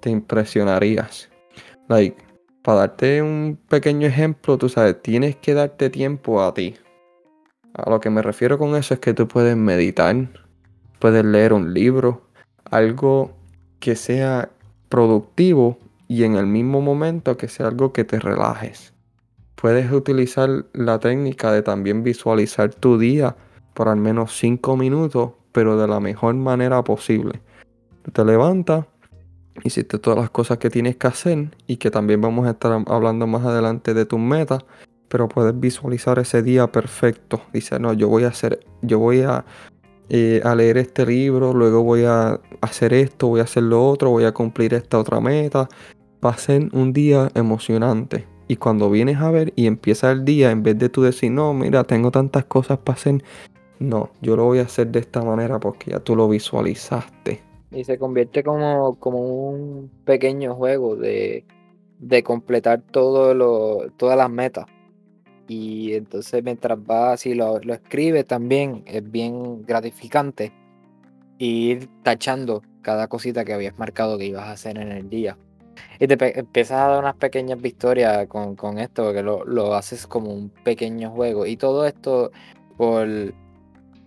te 0.00 0.10
impresionarías. 0.10 1.28
Like, 1.88 2.22
para 2.62 2.80
darte 2.80 3.22
un 3.22 3.58
pequeño 3.68 4.06
ejemplo, 4.06 4.58
tú 4.58 4.68
sabes, 4.68 5.00
tienes 5.00 5.36
que 5.36 5.54
darte 5.54 5.88
tiempo 5.88 6.42
a 6.42 6.52
ti. 6.52 6.74
A 7.72 7.88
lo 7.88 7.98
que 8.00 8.10
me 8.10 8.20
refiero 8.20 8.58
con 8.58 8.76
eso 8.76 8.94
es 8.94 9.00
que 9.00 9.14
tú 9.14 9.26
puedes 9.26 9.56
meditar, 9.56 10.28
puedes 10.98 11.24
leer 11.24 11.52
un 11.52 11.72
libro, 11.72 12.22
algo 12.70 13.32
que 13.80 13.96
sea 13.96 14.50
productivo 14.88 15.78
y 16.08 16.24
en 16.24 16.36
el 16.36 16.46
mismo 16.46 16.80
momento 16.80 17.36
que 17.36 17.48
sea 17.48 17.68
algo 17.68 17.92
que 17.92 18.04
te 18.04 18.18
relajes. 18.18 18.92
Puedes 19.54 19.90
utilizar 19.90 20.66
la 20.72 20.98
técnica 20.98 21.52
de 21.52 21.62
también 21.62 22.02
visualizar 22.02 22.74
tu 22.74 22.98
día 22.98 23.34
por 23.74 23.88
al 23.88 23.96
menos 23.96 24.36
5 24.36 24.76
minutos, 24.76 25.32
pero 25.52 25.78
de 25.78 25.88
la 25.88 26.00
mejor 26.00 26.34
manera 26.34 26.84
posible. 26.84 27.40
Te 28.12 28.24
levantas, 28.24 28.86
hiciste 29.64 29.98
todas 29.98 30.18
las 30.18 30.30
cosas 30.30 30.58
que 30.58 30.70
tienes 30.70 30.96
que 30.96 31.06
hacer 31.06 31.50
y 31.66 31.76
que 31.76 31.90
también 31.90 32.20
vamos 32.20 32.46
a 32.46 32.50
estar 32.50 32.84
hablando 32.86 33.26
más 33.26 33.44
adelante 33.44 33.94
de 33.94 34.06
tus 34.06 34.18
metas, 34.18 34.64
pero 35.08 35.28
puedes 35.28 35.58
visualizar 35.58 36.18
ese 36.18 36.42
día 36.42 36.70
perfecto. 36.70 37.42
Dice, 37.52 37.78
no, 37.78 37.92
yo 37.92 38.08
voy 38.08 38.24
a 38.24 38.28
hacer, 38.28 38.60
yo 38.82 38.98
voy 38.98 39.22
a, 39.22 39.44
eh, 40.08 40.40
a 40.44 40.54
leer 40.54 40.78
este 40.78 41.06
libro, 41.06 41.52
luego 41.52 41.82
voy 41.82 42.04
a 42.04 42.40
hacer 42.60 42.92
esto, 42.92 43.28
voy 43.28 43.40
a 43.40 43.44
hacer 43.44 43.62
lo 43.62 43.86
otro, 43.86 44.10
voy 44.10 44.24
a 44.24 44.32
cumplir 44.32 44.74
esta 44.74 44.98
otra 44.98 45.20
meta. 45.20 45.68
Va 46.24 46.30
a 46.30 46.38
ser 46.38 46.68
un 46.72 46.92
día 46.92 47.30
emocionante. 47.34 48.26
Y 48.48 48.56
cuando 48.56 48.90
vienes 48.90 49.18
a 49.18 49.30
ver 49.30 49.52
y 49.56 49.66
empieza 49.66 50.10
el 50.10 50.24
día, 50.24 50.50
en 50.50 50.62
vez 50.62 50.78
de 50.78 50.88
tú 50.88 51.02
decir, 51.02 51.30
no, 51.30 51.52
mira, 51.52 51.84
tengo 51.84 52.10
tantas 52.10 52.44
cosas 52.46 52.78
para 52.78 52.98
hacer, 52.98 53.22
no, 53.78 54.10
yo 54.22 54.36
lo 54.36 54.44
voy 54.44 54.58
a 54.58 54.62
hacer 54.62 54.88
de 54.88 55.00
esta 55.00 55.22
manera 55.22 55.60
porque 55.60 55.90
ya 55.90 56.00
tú 56.00 56.16
lo 56.16 56.28
visualizaste. 56.28 57.47
Y 57.70 57.84
se 57.84 57.98
convierte 57.98 58.42
como, 58.42 58.98
como 58.98 59.18
un 59.20 59.90
pequeño 60.04 60.54
juego 60.54 60.96
de, 60.96 61.44
de 61.98 62.22
completar 62.22 62.82
lo, 62.94 63.90
todas 63.96 64.16
las 64.16 64.30
metas. 64.30 64.66
Y 65.48 65.94
entonces 65.94 66.42
mientras 66.42 66.84
vas 66.84 67.26
y 67.26 67.34
lo, 67.34 67.58
lo 67.60 67.74
escribes 67.74 68.26
también 68.26 68.82
es 68.86 69.10
bien 69.10 69.62
gratificante 69.64 70.52
ir 71.38 71.88
tachando 72.02 72.62
cada 72.82 73.08
cosita 73.08 73.44
que 73.44 73.54
habías 73.54 73.78
marcado 73.78 74.18
que 74.18 74.26
ibas 74.26 74.44
a 74.44 74.52
hacer 74.52 74.78
en 74.78 74.92
el 74.92 75.08
día. 75.08 75.36
Y 76.00 76.06
te 76.06 76.38
empiezas 76.38 76.78
a 76.80 76.88
dar 76.88 77.00
unas 77.00 77.16
pequeñas 77.16 77.60
victorias 77.60 78.26
con, 78.28 78.78
esto, 78.78 79.04
porque 79.04 79.22
lo, 79.22 79.74
haces 79.74 80.06
como 80.06 80.32
un 80.32 80.50
pequeño 80.50 81.10
juego. 81.10 81.46
Y 81.46 81.56
todo 81.56 81.86
esto 81.86 82.30
por, 82.76 83.08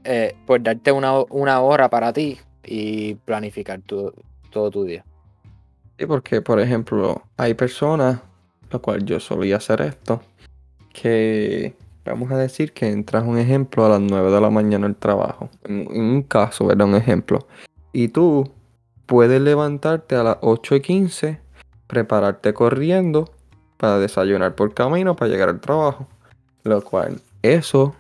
eh, 0.03 0.36
por 0.46 0.63
darte 0.63 0.91
una, 0.91 1.22
hora 1.62 1.89
para 1.89 2.13
ti 2.13 2.39
y 2.65 3.15
planificar 3.15 3.82
todo 3.82 4.72
tu 4.72 4.84
día. 4.84 5.03
Sí, 5.98 6.06
porque 6.06 6.41
por 6.41 6.60
ejemplo, 6.60 7.24
hay 7.38 7.53
personas, 7.53 8.22
lo 8.72 8.82
cual 8.82 9.06
yo 9.06 9.20
solía 9.20 9.58
hacer 9.58 9.82
esto, 9.82 10.22
que 10.94 11.75
vamos 12.06 12.32
a 12.32 12.38
decir 12.38 12.74
que 12.74 12.89
entras 12.89 13.24
un 13.24 13.38
ejemplo 13.38 13.86
a 13.86 13.89
las 13.89 14.01
9 14.01 14.32
de 14.32 14.41
la 14.41 14.50
mañana 14.50 14.88
al 14.88 14.96
trabajo, 14.96 15.50
en, 15.63 15.88
un 15.89 16.24
caso, 16.24 16.65
¿verdad? 16.65 16.88
Un 16.88 16.96
ejemplo. 16.96 17.48
Y 17.94 18.08
tú 18.08 18.51
puedes 19.06 19.41
levantarte 19.41 20.15
a 20.15 20.24
las 20.24 20.38
8 20.41 20.75
y 20.75 20.82
15, 20.82 21.39
prepararte 21.88 22.53
corriendo 22.53 23.30
para 23.77 24.00
desayunar 24.00 24.56
por 24.56 24.74
camino 24.74 25.15
para 25.15 25.32
llegar 25.32 25.50
al 25.50 25.60
trabajo. 25.60 26.08
Lo 26.63 26.82
cual, 26.82 27.22
eso, 27.41 27.96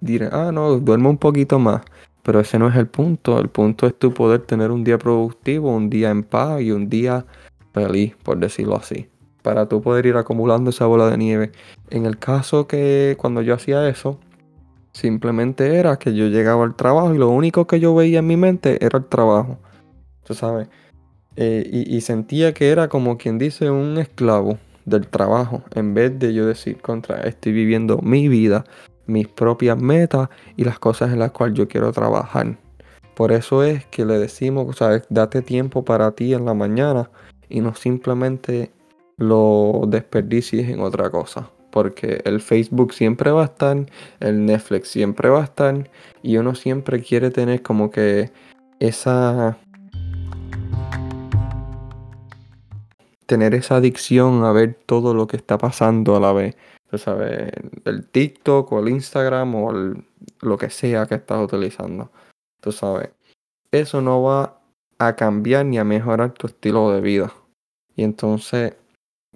diré, 0.00 0.28
ah, 0.32 0.50
no, 0.52 0.78
duermo 0.78 1.10
un 1.10 1.18
poquito 1.18 1.58
más. 1.58 1.82
Pero 2.28 2.40
ese 2.40 2.58
no 2.58 2.68
es 2.68 2.76
el 2.76 2.88
punto. 2.88 3.38
El 3.38 3.48
punto 3.48 3.86
es 3.86 3.98
tú 3.98 4.12
poder 4.12 4.42
tener 4.42 4.70
un 4.70 4.84
día 4.84 4.98
productivo, 4.98 5.74
un 5.74 5.88
día 5.88 6.10
en 6.10 6.22
paz 6.22 6.60
y 6.60 6.72
un 6.72 6.90
día 6.90 7.24
feliz, 7.72 8.16
por 8.22 8.36
decirlo 8.36 8.76
así. 8.76 9.08
Para 9.40 9.66
tú 9.66 9.80
poder 9.80 10.04
ir 10.04 10.14
acumulando 10.14 10.68
esa 10.68 10.84
bola 10.84 11.08
de 11.08 11.16
nieve. 11.16 11.52
En 11.88 12.04
el 12.04 12.18
caso 12.18 12.66
que 12.66 13.16
cuando 13.18 13.40
yo 13.40 13.54
hacía 13.54 13.88
eso, 13.88 14.20
simplemente 14.92 15.76
era 15.76 15.98
que 15.98 16.14
yo 16.14 16.26
llegaba 16.26 16.64
al 16.64 16.76
trabajo 16.76 17.14
y 17.14 17.16
lo 17.16 17.30
único 17.30 17.66
que 17.66 17.80
yo 17.80 17.94
veía 17.94 18.18
en 18.18 18.26
mi 18.26 18.36
mente 18.36 18.84
era 18.84 18.98
el 18.98 19.06
trabajo. 19.06 19.58
Tú 20.24 20.34
sabes. 20.34 20.68
Eh, 21.36 21.66
y, 21.72 21.96
y 21.96 22.02
sentía 22.02 22.52
que 22.52 22.68
era 22.68 22.88
como 22.88 23.16
quien 23.16 23.38
dice 23.38 23.70
un 23.70 23.96
esclavo 23.96 24.58
del 24.84 25.08
trabajo. 25.08 25.62
En 25.74 25.94
vez 25.94 26.18
de 26.18 26.34
yo 26.34 26.44
decir 26.44 26.76
contra, 26.82 27.22
estoy 27.22 27.52
viviendo 27.52 28.00
mi 28.02 28.28
vida, 28.28 28.66
mis 29.08 29.26
propias 29.26 29.80
metas 29.80 30.28
y 30.56 30.64
las 30.64 30.78
cosas 30.78 31.12
en 31.12 31.18
las 31.18 31.32
cuales 31.32 31.58
yo 31.58 31.66
quiero 31.66 31.90
trabajar. 31.92 32.56
Por 33.16 33.32
eso 33.32 33.64
es 33.64 33.84
que 33.86 34.04
le 34.04 34.18
decimos, 34.18 34.76
sea, 34.76 35.02
Date 35.08 35.42
tiempo 35.42 35.84
para 35.84 36.12
ti 36.12 36.34
en 36.34 36.44
la 36.44 36.54
mañana 36.54 37.10
y 37.48 37.60
no 37.60 37.74
simplemente 37.74 38.70
lo 39.16 39.82
desperdicies 39.88 40.68
en 40.68 40.80
otra 40.80 41.10
cosa. 41.10 41.50
Porque 41.72 42.22
el 42.24 42.40
Facebook 42.40 42.94
siempre 42.94 43.32
va 43.32 43.42
a 43.42 43.46
estar, 43.46 43.76
el 44.20 44.46
Netflix 44.46 44.88
siempre 44.88 45.28
va 45.30 45.40
a 45.40 45.44
estar 45.44 45.90
y 46.22 46.36
uno 46.36 46.54
siempre 46.54 47.02
quiere 47.02 47.30
tener 47.30 47.62
como 47.62 47.90
que 47.90 48.30
esa... 48.78 49.58
Tener 53.26 53.54
esa 53.54 53.76
adicción 53.76 54.44
a 54.44 54.52
ver 54.52 54.78
todo 54.86 55.12
lo 55.12 55.26
que 55.26 55.36
está 55.36 55.58
pasando 55.58 56.16
a 56.16 56.20
la 56.20 56.32
vez 56.32 56.56
tú 56.90 56.98
sabes, 56.98 57.52
el 57.84 58.06
TikTok 58.08 58.72
o 58.72 58.80
el 58.80 58.88
Instagram 58.88 59.54
o 59.54 59.72
lo 60.40 60.56
que 60.58 60.70
sea 60.70 61.06
que 61.06 61.16
estás 61.16 61.42
utilizando. 61.42 62.10
Tú 62.60 62.72
sabes, 62.72 63.10
eso 63.70 64.00
no 64.00 64.22
va 64.22 64.60
a 64.98 65.14
cambiar 65.16 65.66
ni 65.66 65.78
a 65.78 65.84
mejorar 65.84 66.32
tu 66.32 66.46
estilo 66.46 66.90
de 66.90 67.00
vida. 67.00 67.32
Y 67.94 68.04
entonces, 68.04 68.76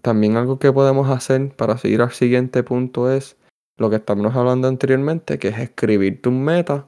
también 0.01 0.37
algo 0.37 0.59
que 0.59 0.73
podemos 0.73 1.09
hacer 1.11 1.55
para 1.55 1.79
seguir 1.79 2.03
al 2.03 2.13
siguiente 2.13 2.63
punto 2.63 3.11
es 3.11 3.37
lo 3.77 3.91
que 3.91 3.97
estamos 3.97 4.35
hablando 4.35 4.69
anteriormente, 4.69 5.39
que 5.39 5.49
es 5.49 5.59
escribir 5.59 6.21
tus 6.23 6.33
metas 6.33 6.85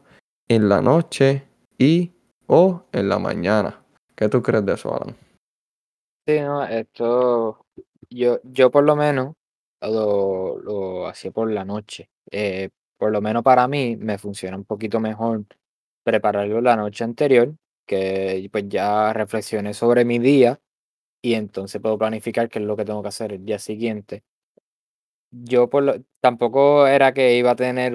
en 0.49 0.69
la 0.69 0.81
noche 0.81 1.45
y 1.79 2.13
o 2.47 2.85
en 2.93 3.09
la 3.09 3.19
mañana. 3.19 3.83
¿Qué 4.15 4.29
tú 4.29 4.43
crees 4.43 4.65
de 4.65 4.75
eso, 4.75 4.95
Alan? 4.95 5.17
Sí, 6.27 6.41
no, 6.41 6.65
esto, 6.65 7.67
yo, 8.11 8.41
yo 8.45 8.71
por 8.71 8.85
lo 8.85 8.97
menos 8.97 9.35
lo, 9.81 10.59
lo 10.59 11.07
hacía 11.09 11.31
por 11.31 11.51
la 11.51 11.65
noche. 11.65 12.11
Eh, 12.31 12.71
por 12.97 13.13
lo 13.13 13.21
menos 13.21 13.43
para 13.43 13.69
mí 13.69 13.97
me 13.97 14.19
funciona 14.19 14.57
un 14.57 14.65
poquito 14.65 15.01
mejor 15.01 15.45
prepararlo 16.05 16.61
la 16.61 16.77
noche 16.77 17.05
anterior, 17.05 17.55
que 17.87 18.49
pues 18.53 18.69
ya 18.69 19.13
reflexioné 19.13 19.75
sobre 19.75 20.05
mi 20.05 20.19
día 20.19 20.61
y 21.23 21.35
entonces 21.35 21.81
puedo 21.83 21.99
planificar 21.99 22.49
qué 22.49 22.61
es 22.61 22.67
lo 22.67 22.77
que 22.77 22.85
tengo 22.85 23.03
que 23.03 23.09
hacer 23.09 23.33
el 23.33 23.45
día 23.45 23.59
siguiente. 23.59 24.25
Yo 25.31 25.69
por 25.69 25.83
lo, 25.83 25.95
tampoco 26.21 26.87
era 26.87 27.13
que 27.13 27.37
iba 27.37 27.51
a 27.53 27.57
tener 27.57 27.95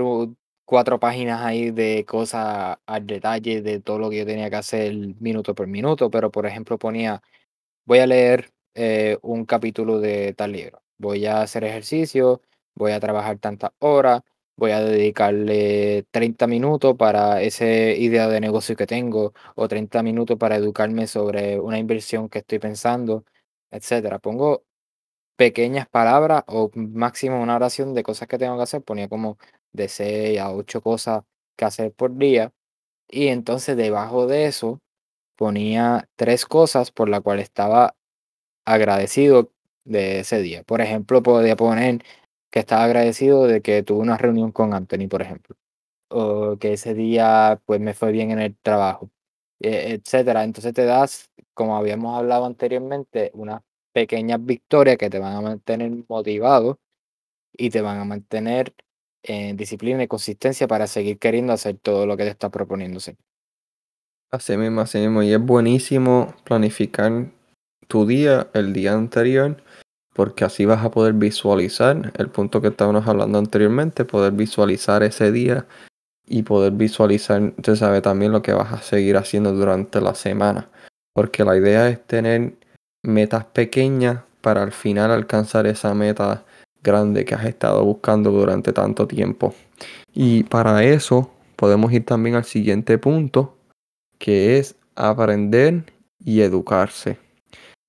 cuatro 0.65 0.99
páginas 0.99 1.41
ahí 1.41 1.71
de 1.71 2.05
cosas 2.05 2.77
al 2.85 3.05
detalle 3.07 3.61
de 3.61 3.79
todo 3.79 3.99
lo 3.99 4.09
que 4.09 4.17
yo 4.19 4.25
tenía 4.25 4.49
que 4.49 4.57
hacer 4.57 4.93
minuto 5.19 5.55
por 5.55 5.67
minuto, 5.67 6.09
pero 6.11 6.31
por 6.31 6.45
ejemplo 6.45 6.77
ponía, 6.77 7.21
voy 7.85 7.99
a 7.99 8.07
leer 8.07 8.51
eh, 8.75 9.17
un 9.23 9.45
capítulo 9.45 9.99
de 9.99 10.33
tal 10.33 10.53
libro 10.53 10.81
voy 10.99 11.25
a 11.25 11.41
hacer 11.41 11.63
ejercicio, 11.63 12.41
voy 12.75 12.91
a 12.93 12.99
trabajar 12.99 13.39
tantas 13.39 13.71
horas, 13.79 14.21
voy 14.57 14.71
a 14.71 14.81
dedicarle 14.81 16.05
30 16.11 16.47
minutos 16.47 16.95
para 16.97 17.41
esa 17.41 17.65
idea 17.65 18.27
de 18.27 18.41
negocio 18.41 18.75
que 18.75 18.87
tengo 18.87 19.33
o 19.55 19.67
30 19.67 20.03
minutos 20.03 20.37
para 20.37 20.57
educarme 20.57 21.07
sobre 21.07 21.59
una 21.59 21.79
inversión 21.79 22.29
que 22.29 22.39
estoy 22.39 22.59
pensando, 22.59 23.25
etcétera. 23.71 24.19
Pongo 24.19 24.63
pequeñas 25.37 25.87
palabras 25.89 26.43
o 26.47 26.69
máximo 26.75 27.41
una 27.41 27.55
oración 27.55 27.93
de 27.93 28.03
cosas 28.03 28.27
que 28.27 28.37
tengo 28.37 28.57
que 28.57 28.63
hacer, 28.63 28.81
ponía 28.83 29.07
como 29.09 29.37
de 29.73 29.87
6 29.89 30.39
a 30.39 30.51
8 30.53 30.81
cosas 30.81 31.23
que 31.57 31.65
hacer 31.65 31.93
por 31.93 32.17
día 32.17 32.51
y 33.09 33.27
entonces 33.29 33.77
debajo 33.77 34.27
de 34.27 34.45
eso 34.47 34.81
ponía 35.37 36.07
tres 36.17 36.45
cosas 36.45 36.91
por 36.91 37.09
las 37.09 37.21
cuales 37.21 37.45
estaba 37.45 37.95
agradecido 38.65 39.51
de 39.89 40.19
ese 40.19 40.41
día. 40.41 40.63
Por 40.63 40.81
ejemplo, 40.81 41.21
podía 41.23 41.55
poner 41.55 42.03
que 42.51 42.59
estaba 42.59 42.83
agradecido 42.85 43.47
de 43.47 43.61
que 43.61 43.83
tuve 43.83 43.99
una 44.01 44.17
reunión 44.17 44.51
con 44.51 44.73
Anthony, 44.73 45.07
por 45.09 45.21
ejemplo. 45.21 45.55
O 46.09 46.57
que 46.57 46.73
ese 46.73 46.93
día 46.93 47.61
pues 47.65 47.79
me 47.81 47.93
fue 47.93 48.11
bien 48.11 48.31
en 48.31 48.39
el 48.39 48.55
trabajo, 48.57 49.09
e, 49.59 49.93
etcétera. 49.93 50.43
Entonces 50.43 50.73
te 50.73 50.85
das, 50.85 51.29
como 51.53 51.77
habíamos 51.77 52.17
hablado 52.17 52.45
anteriormente, 52.45 53.31
unas 53.33 53.61
pequeñas 53.93 54.43
victorias 54.43 54.97
que 54.97 55.09
te 55.09 55.19
van 55.19 55.35
a 55.35 55.41
mantener 55.41 55.91
motivado 56.07 56.79
y 57.53 57.69
te 57.69 57.81
van 57.81 57.99
a 57.99 58.05
mantener 58.05 58.73
en 59.23 59.57
disciplina 59.57 60.03
y 60.03 60.07
consistencia 60.07 60.67
para 60.67 60.87
seguir 60.87 61.19
queriendo 61.19 61.53
hacer 61.53 61.77
todo 61.77 62.05
lo 62.05 62.15
que 62.15 62.23
te 62.23 62.29
está 62.29 62.49
proponiéndose. 62.49 63.17
Así 64.31 64.55
mismo, 64.57 64.81
así 64.81 64.99
mismo. 64.99 65.23
Y 65.23 65.33
es 65.33 65.41
buenísimo 65.41 66.35
planificar 66.43 67.31
tu 67.87 68.05
día 68.05 68.49
el 68.53 68.71
día 68.73 68.93
anterior 68.93 69.57
porque 70.19 70.43
así 70.43 70.65
vas 70.65 70.83
a 70.83 70.91
poder 70.91 71.13
visualizar 71.13 72.11
el 72.17 72.27
punto 72.27 72.59
que 72.59 72.67
estábamos 72.67 73.07
hablando 73.07 73.39
anteriormente, 73.39 74.03
poder 74.03 74.33
visualizar 74.33 75.01
ese 75.01 75.31
día 75.31 75.65
y 76.27 76.43
poder 76.43 76.73
visualizar, 76.73 77.41
usted 77.41 77.77
sabe 77.77 78.01
también 78.01 78.33
lo 78.33 78.41
que 78.41 78.51
vas 78.51 78.73
a 78.73 78.81
seguir 78.81 79.15
haciendo 79.15 79.53
durante 79.53 80.01
la 80.01 80.15
semana, 80.15 80.67
porque 81.13 81.45
la 81.45 81.55
idea 81.55 81.87
es 81.87 82.05
tener 82.05 82.55
metas 83.01 83.45
pequeñas 83.45 84.19
para 84.41 84.61
al 84.61 84.73
final 84.73 85.09
alcanzar 85.09 85.65
esa 85.67 85.93
meta 85.93 86.43
grande 86.83 87.23
que 87.23 87.35
has 87.35 87.45
estado 87.45 87.81
buscando 87.85 88.29
durante 88.29 88.73
tanto 88.73 89.07
tiempo. 89.07 89.55
Y 90.13 90.43
para 90.43 90.83
eso 90.83 91.31
podemos 91.55 91.93
ir 91.93 92.03
también 92.03 92.35
al 92.35 92.43
siguiente 92.43 92.97
punto, 92.97 93.55
que 94.17 94.57
es 94.57 94.75
aprender 94.97 95.85
y 96.19 96.41
educarse. 96.41 97.17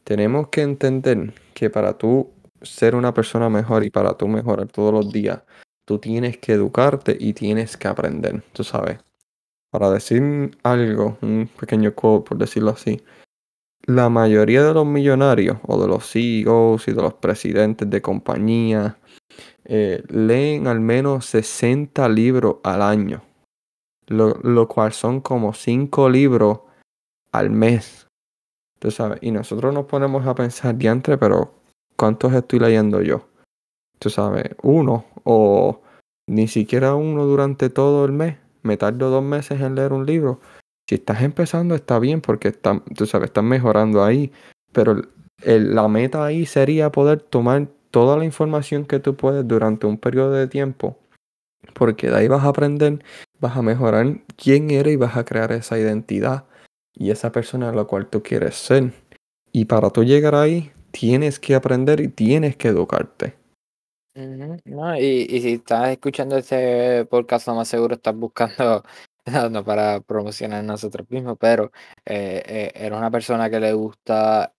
Tenemos 0.04 0.46
que 0.46 0.62
entender 0.62 1.34
que 1.60 1.68
para 1.68 1.98
tú 1.98 2.32
ser 2.62 2.94
una 2.94 3.12
persona 3.12 3.50
mejor 3.50 3.84
y 3.84 3.90
para 3.90 4.16
tú 4.16 4.26
mejorar 4.26 4.66
todos 4.68 4.94
los 4.94 5.12
días, 5.12 5.42
tú 5.84 5.98
tienes 5.98 6.38
que 6.38 6.54
educarte 6.54 7.14
y 7.20 7.34
tienes 7.34 7.76
que 7.76 7.86
aprender, 7.86 8.42
tú 8.54 8.64
sabes. 8.64 8.98
Para 9.70 9.90
decir 9.90 10.56
algo, 10.62 11.18
un 11.20 11.50
pequeño 11.60 11.94
quote 11.94 12.26
por 12.26 12.38
decirlo 12.38 12.70
así, 12.70 13.02
la 13.82 14.08
mayoría 14.08 14.64
de 14.64 14.72
los 14.72 14.86
millonarios 14.86 15.58
o 15.66 15.78
de 15.78 15.86
los 15.86 16.10
CEOs 16.10 16.88
y 16.88 16.92
de 16.92 17.02
los 17.02 17.12
presidentes 17.12 17.90
de 17.90 18.00
compañías 18.00 18.94
eh, 19.66 20.02
leen 20.08 20.66
al 20.66 20.80
menos 20.80 21.26
60 21.26 22.08
libros 22.08 22.56
al 22.64 22.80
año, 22.80 23.22
lo, 24.06 24.34
lo 24.42 24.66
cual 24.66 24.94
son 24.94 25.20
como 25.20 25.52
5 25.52 26.08
libros 26.08 26.60
al 27.32 27.50
mes. 27.50 27.99
Tú 28.80 28.90
sabes, 28.90 29.18
y 29.20 29.30
nosotros 29.30 29.74
nos 29.74 29.84
ponemos 29.84 30.26
a 30.26 30.34
pensar, 30.34 30.74
diantre, 30.74 31.18
pero 31.18 31.52
¿cuántos 31.96 32.32
estoy 32.32 32.60
leyendo 32.60 33.02
yo? 33.02 33.28
Tú 33.98 34.08
sabes, 34.08 34.44
uno 34.62 35.04
o 35.24 35.82
ni 36.26 36.48
siquiera 36.48 36.94
uno 36.94 37.26
durante 37.26 37.68
todo 37.68 38.06
el 38.06 38.12
mes. 38.12 38.38
Me 38.62 38.78
tardo 38.78 39.10
dos 39.10 39.22
meses 39.22 39.60
en 39.60 39.74
leer 39.74 39.92
un 39.92 40.06
libro. 40.06 40.40
Si 40.88 40.94
estás 40.94 41.20
empezando 41.20 41.74
está 41.74 41.98
bien 41.98 42.22
porque 42.22 42.52
tú 42.52 43.04
sabes, 43.04 43.26
estás 43.28 43.44
mejorando 43.44 44.02
ahí. 44.02 44.32
Pero 44.72 45.02
la 45.44 45.86
meta 45.88 46.24
ahí 46.24 46.46
sería 46.46 46.90
poder 46.90 47.20
tomar 47.20 47.68
toda 47.90 48.16
la 48.16 48.24
información 48.24 48.86
que 48.86 48.98
tú 48.98 49.14
puedes 49.14 49.46
durante 49.46 49.86
un 49.86 49.98
periodo 49.98 50.32
de 50.32 50.46
tiempo. 50.46 50.98
Porque 51.74 52.08
de 52.08 52.16
ahí 52.16 52.28
vas 52.28 52.44
a 52.44 52.48
aprender, 52.48 53.04
vas 53.40 53.58
a 53.58 53.62
mejorar 53.62 54.20
quién 54.36 54.70
eres 54.70 54.94
y 54.94 54.96
vas 54.96 55.18
a 55.18 55.26
crear 55.26 55.52
esa 55.52 55.78
identidad 55.78 56.44
y 56.94 57.10
esa 57.10 57.32
persona 57.32 57.70
a 57.70 57.74
la 57.74 57.84
cual 57.84 58.08
tú 58.08 58.22
quieres 58.22 58.56
ser. 58.56 58.92
Y 59.52 59.64
para 59.64 59.90
tú 59.90 60.04
llegar 60.04 60.34
ahí, 60.34 60.72
tienes 60.90 61.38
que 61.38 61.54
aprender 61.54 62.00
y 62.00 62.08
tienes 62.08 62.56
que 62.56 62.68
educarte. 62.68 63.34
y, 64.14 65.40
si 65.40 65.52
estás 65.54 65.90
escuchando 65.90 66.36
este 66.36 67.04
podcast, 67.06 67.48
más 67.48 67.68
seguro 67.68 67.94
estás 67.94 68.14
buscando, 68.14 68.82
no 69.50 69.64
para 69.64 70.00
promocionar 70.00 70.64
nosotros 70.64 71.08
mismos, 71.10 71.36
pero 71.38 71.72
eh, 72.04 72.42
eh, 72.46 72.72
eres 72.74 72.98
una 72.98 73.10
persona 73.10 73.50
que 73.50 73.60
le 73.60 73.72
gusta 73.72 74.52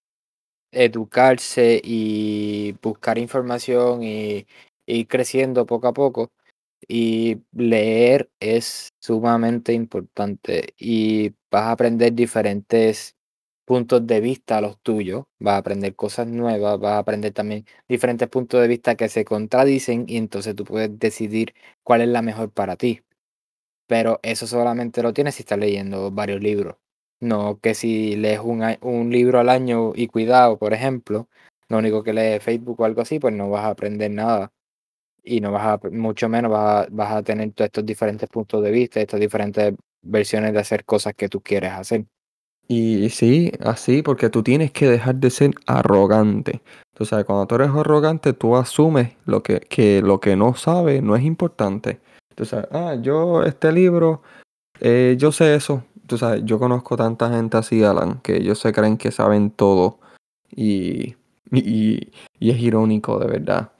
educarse 0.71 1.81
y 1.83 2.73
buscar 2.81 3.17
información 3.17 4.03
y 4.03 4.47
ir 4.85 5.07
creciendo 5.07 5.65
poco 5.65 5.88
a 5.88 5.93
poco. 5.93 6.31
Y 6.88 7.41
leer 7.53 8.29
es 8.39 8.89
sumamente 9.00 9.73
importante 9.73 10.73
y 10.77 11.29
vas 11.51 11.63
a 11.63 11.71
aprender 11.71 12.13
diferentes 12.13 13.15
puntos 13.65 14.05
de 14.07 14.19
vista 14.21 14.57
a 14.57 14.61
los 14.61 14.79
tuyos, 14.81 15.25
vas 15.39 15.55
a 15.55 15.57
aprender 15.57 15.95
cosas 15.95 16.27
nuevas, 16.27 16.79
vas 16.79 16.93
a 16.93 16.97
aprender 17.00 17.33
también 17.33 17.65
diferentes 17.88 18.27
puntos 18.29 18.61
de 18.61 18.67
vista 18.67 18.95
que 18.95 19.09
se 19.09 19.23
contradicen 19.25 20.05
y 20.07 20.17
entonces 20.17 20.55
tú 20.55 20.65
puedes 20.65 20.97
decidir 21.00 21.53
cuál 21.83 22.01
es 22.01 22.09
la 22.09 22.21
mejor 22.21 22.51
para 22.51 22.75
ti. 22.75 23.01
Pero 23.88 24.19
eso 24.23 24.47
solamente 24.47 25.03
lo 25.03 25.13
tienes 25.13 25.35
si 25.35 25.43
estás 25.43 25.59
leyendo 25.59 26.11
varios 26.11 26.41
libros. 26.41 26.77
No 27.19 27.59
que 27.61 27.75
si 27.75 28.15
lees 28.15 28.39
un, 28.39 28.63
un 28.81 29.11
libro 29.11 29.39
al 29.39 29.50
año 29.50 29.91
y 29.95 30.07
cuidado, 30.07 30.57
por 30.57 30.73
ejemplo, 30.73 31.29
lo 31.69 31.77
único 31.77 32.03
que 32.03 32.13
lees 32.13 32.43
Facebook 32.43 32.79
o 32.81 32.85
algo 32.85 33.01
así, 33.01 33.19
pues 33.19 33.33
no 33.35 33.50
vas 33.50 33.65
a 33.65 33.69
aprender 33.69 34.11
nada. 34.11 34.51
Y 35.23 35.39
no 35.39 35.51
vas 35.51 35.79
a, 35.83 35.89
mucho 35.89 36.27
menos 36.29 36.51
vas 36.51 36.87
a, 36.87 36.89
vas 36.91 37.11
a 37.11 37.23
tener 37.23 37.51
todos 37.53 37.67
estos 37.67 37.85
diferentes 37.85 38.27
puntos 38.29 38.63
de 38.63 38.71
vista, 38.71 38.99
estas 38.99 39.19
diferentes 39.19 39.73
versiones 40.01 40.53
de 40.53 40.59
hacer 40.59 40.83
cosas 40.85 41.13
que 41.15 41.29
tú 41.29 41.41
quieres 41.41 41.71
hacer. 41.71 42.05
Y 42.67 43.09
sí, 43.09 43.51
así, 43.59 44.01
porque 44.01 44.29
tú 44.29 44.43
tienes 44.43 44.71
que 44.71 44.87
dejar 44.87 45.15
de 45.15 45.29
ser 45.29 45.51
arrogante. 45.65 46.61
Tú 46.93 47.05
sabes, 47.05 47.25
cuando 47.25 47.45
tú 47.45 47.55
eres 47.55 47.69
arrogante, 47.69 48.31
tú 48.31 48.55
asumes 48.55 49.15
lo 49.25 49.43
que, 49.43 49.59
que 49.59 50.01
lo 50.01 50.21
que 50.21 50.35
no 50.37 50.55
sabes 50.55 51.03
no 51.03 51.15
es 51.15 51.23
importante. 51.23 51.99
Tú 52.33 52.45
sabes, 52.45 52.67
ah, 52.71 52.95
yo 52.95 53.43
este 53.43 53.73
libro, 53.73 54.21
eh, 54.79 55.15
yo 55.19 55.33
sé 55.33 55.53
eso. 55.55 55.83
Tú 56.07 56.17
sabes, 56.17 56.43
yo 56.45 56.59
conozco 56.59 56.95
tanta 56.95 57.29
gente 57.29 57.57
así, 57.57 57.83
Alan, 57.83 58.21
que 58.21 58.37
ellos 58.37 58.59
se 58.59 58.71
creen 58.71 58.97
que 58.97 59.11
saben 59.11 59.51
todo. 59.51 59.99
Y, 60.49 61.15
y, 61.51 62.11
y 62.39 62.51
es 62.51 62.59
irónico, 62.59 63.19
de 63.19 63.27
verdad. 63.27 63.70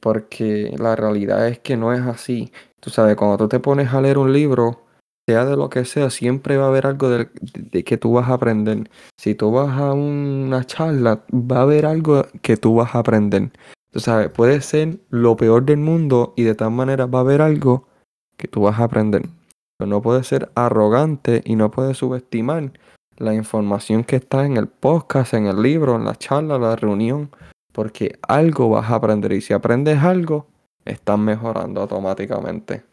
Porque 0.00 0.74
la 0.78 0.96
realidad 0.96 1.46
es 1.48 1.58
que 1.58 1.76
no 1.76 1.92
es 1.92 2.00
así. 2.00 2.52
Tú 2.80 2.90
sabes, 2.90 3.16
cuando 3.16 3.36
tú 3.36 3.48
te 3.48 3.60
pones 3.60 3.92
a 3.92 4.00
leer 4.00 4.18
un 4.18 4.32
libro, 4.32 4.86
sea 5.28 5.44
de 5.44 5.56
lo 5.56 5.70
que 5.70 5.84
sea, 5.84 6.10
siempre 6.10 6.56
va 6.56 6.64
a 6.64 6.68
haber 6.68 6.86
algo 6.86 7.08
de, 7.08 7.28
que 7.84 7.96
tú 7.96 8.14
vas 8.14 8.28
a 8.28 8.34
aprender. 8.34 8.90
Si 9.16 9.34
tú 9.34 9.52
vas 9.52 9.78
a 9.78 9.92
una 9.92 10.64
charla, 10.64 11.24
va 11.32 11.58
a 11.58 11.62
haber 11.62 11.86
algo 11.86 12.26
que 12.42 12.56
tú 12.56 12.74
vas 12.76 12.94
a 12.94 13.00
aprender. 13.00 13.50
Tú 13.92 14.00
sabes, 14.00 14.30
puede 14.30 14.60
ser 14.60 14.98
lo 15.10 15.36
peor 15.36 15.64
del 15.64 15.78
mundo 15.78 16.32
y 16.36 16.44
de 16.44 16.54
tal 16.54 16.70
manera 16.70 17.06
va 17.06 17.18
a 17.18 17.22
haber 17.22 17.42
algo 17.42 17.88
que 18.36 18.48
tú 18.48 18.62
vas 18.62 18.80
a 18.80 18.84
aprender. 18.84 19.22
Pero 19.76 19.88
no 19.88 20.00
puedes 20.00 20.26
ser 20.26 20.50
arrogante 20.54 21.42
y 21.44 21.56
no 21.56 21.70
puedes 21.70 21.98
subestimar 21.98 22.72
la 23.16 23.34
información 23.34 24.02
que 24.02 24.16
está 24.16 24.46
en 24.46 24.56
el 24.56 24.66
podcast, 24.66 25.34
en 25.34 25.46
el 25.46 25.62
libro, 25.62 25.96
en 25.96 26.04
la 26.04 26.16
charla, 26.16 26.58
la 26.58 26.74
reunión, 26.74 27.30
porque 27.72 28.18
algo 28.26 28.70
vas 28.70 28.90
a 28.90 28.96
aprender 28.96 29.32
y 29.32 29.40
si 29.40 29.52
aprendes 29.52 29.98
algo, 29.98 30.46
estás 30.84 31.18
mejorando 31.18 31.80
automáticamente. 31.82 32.84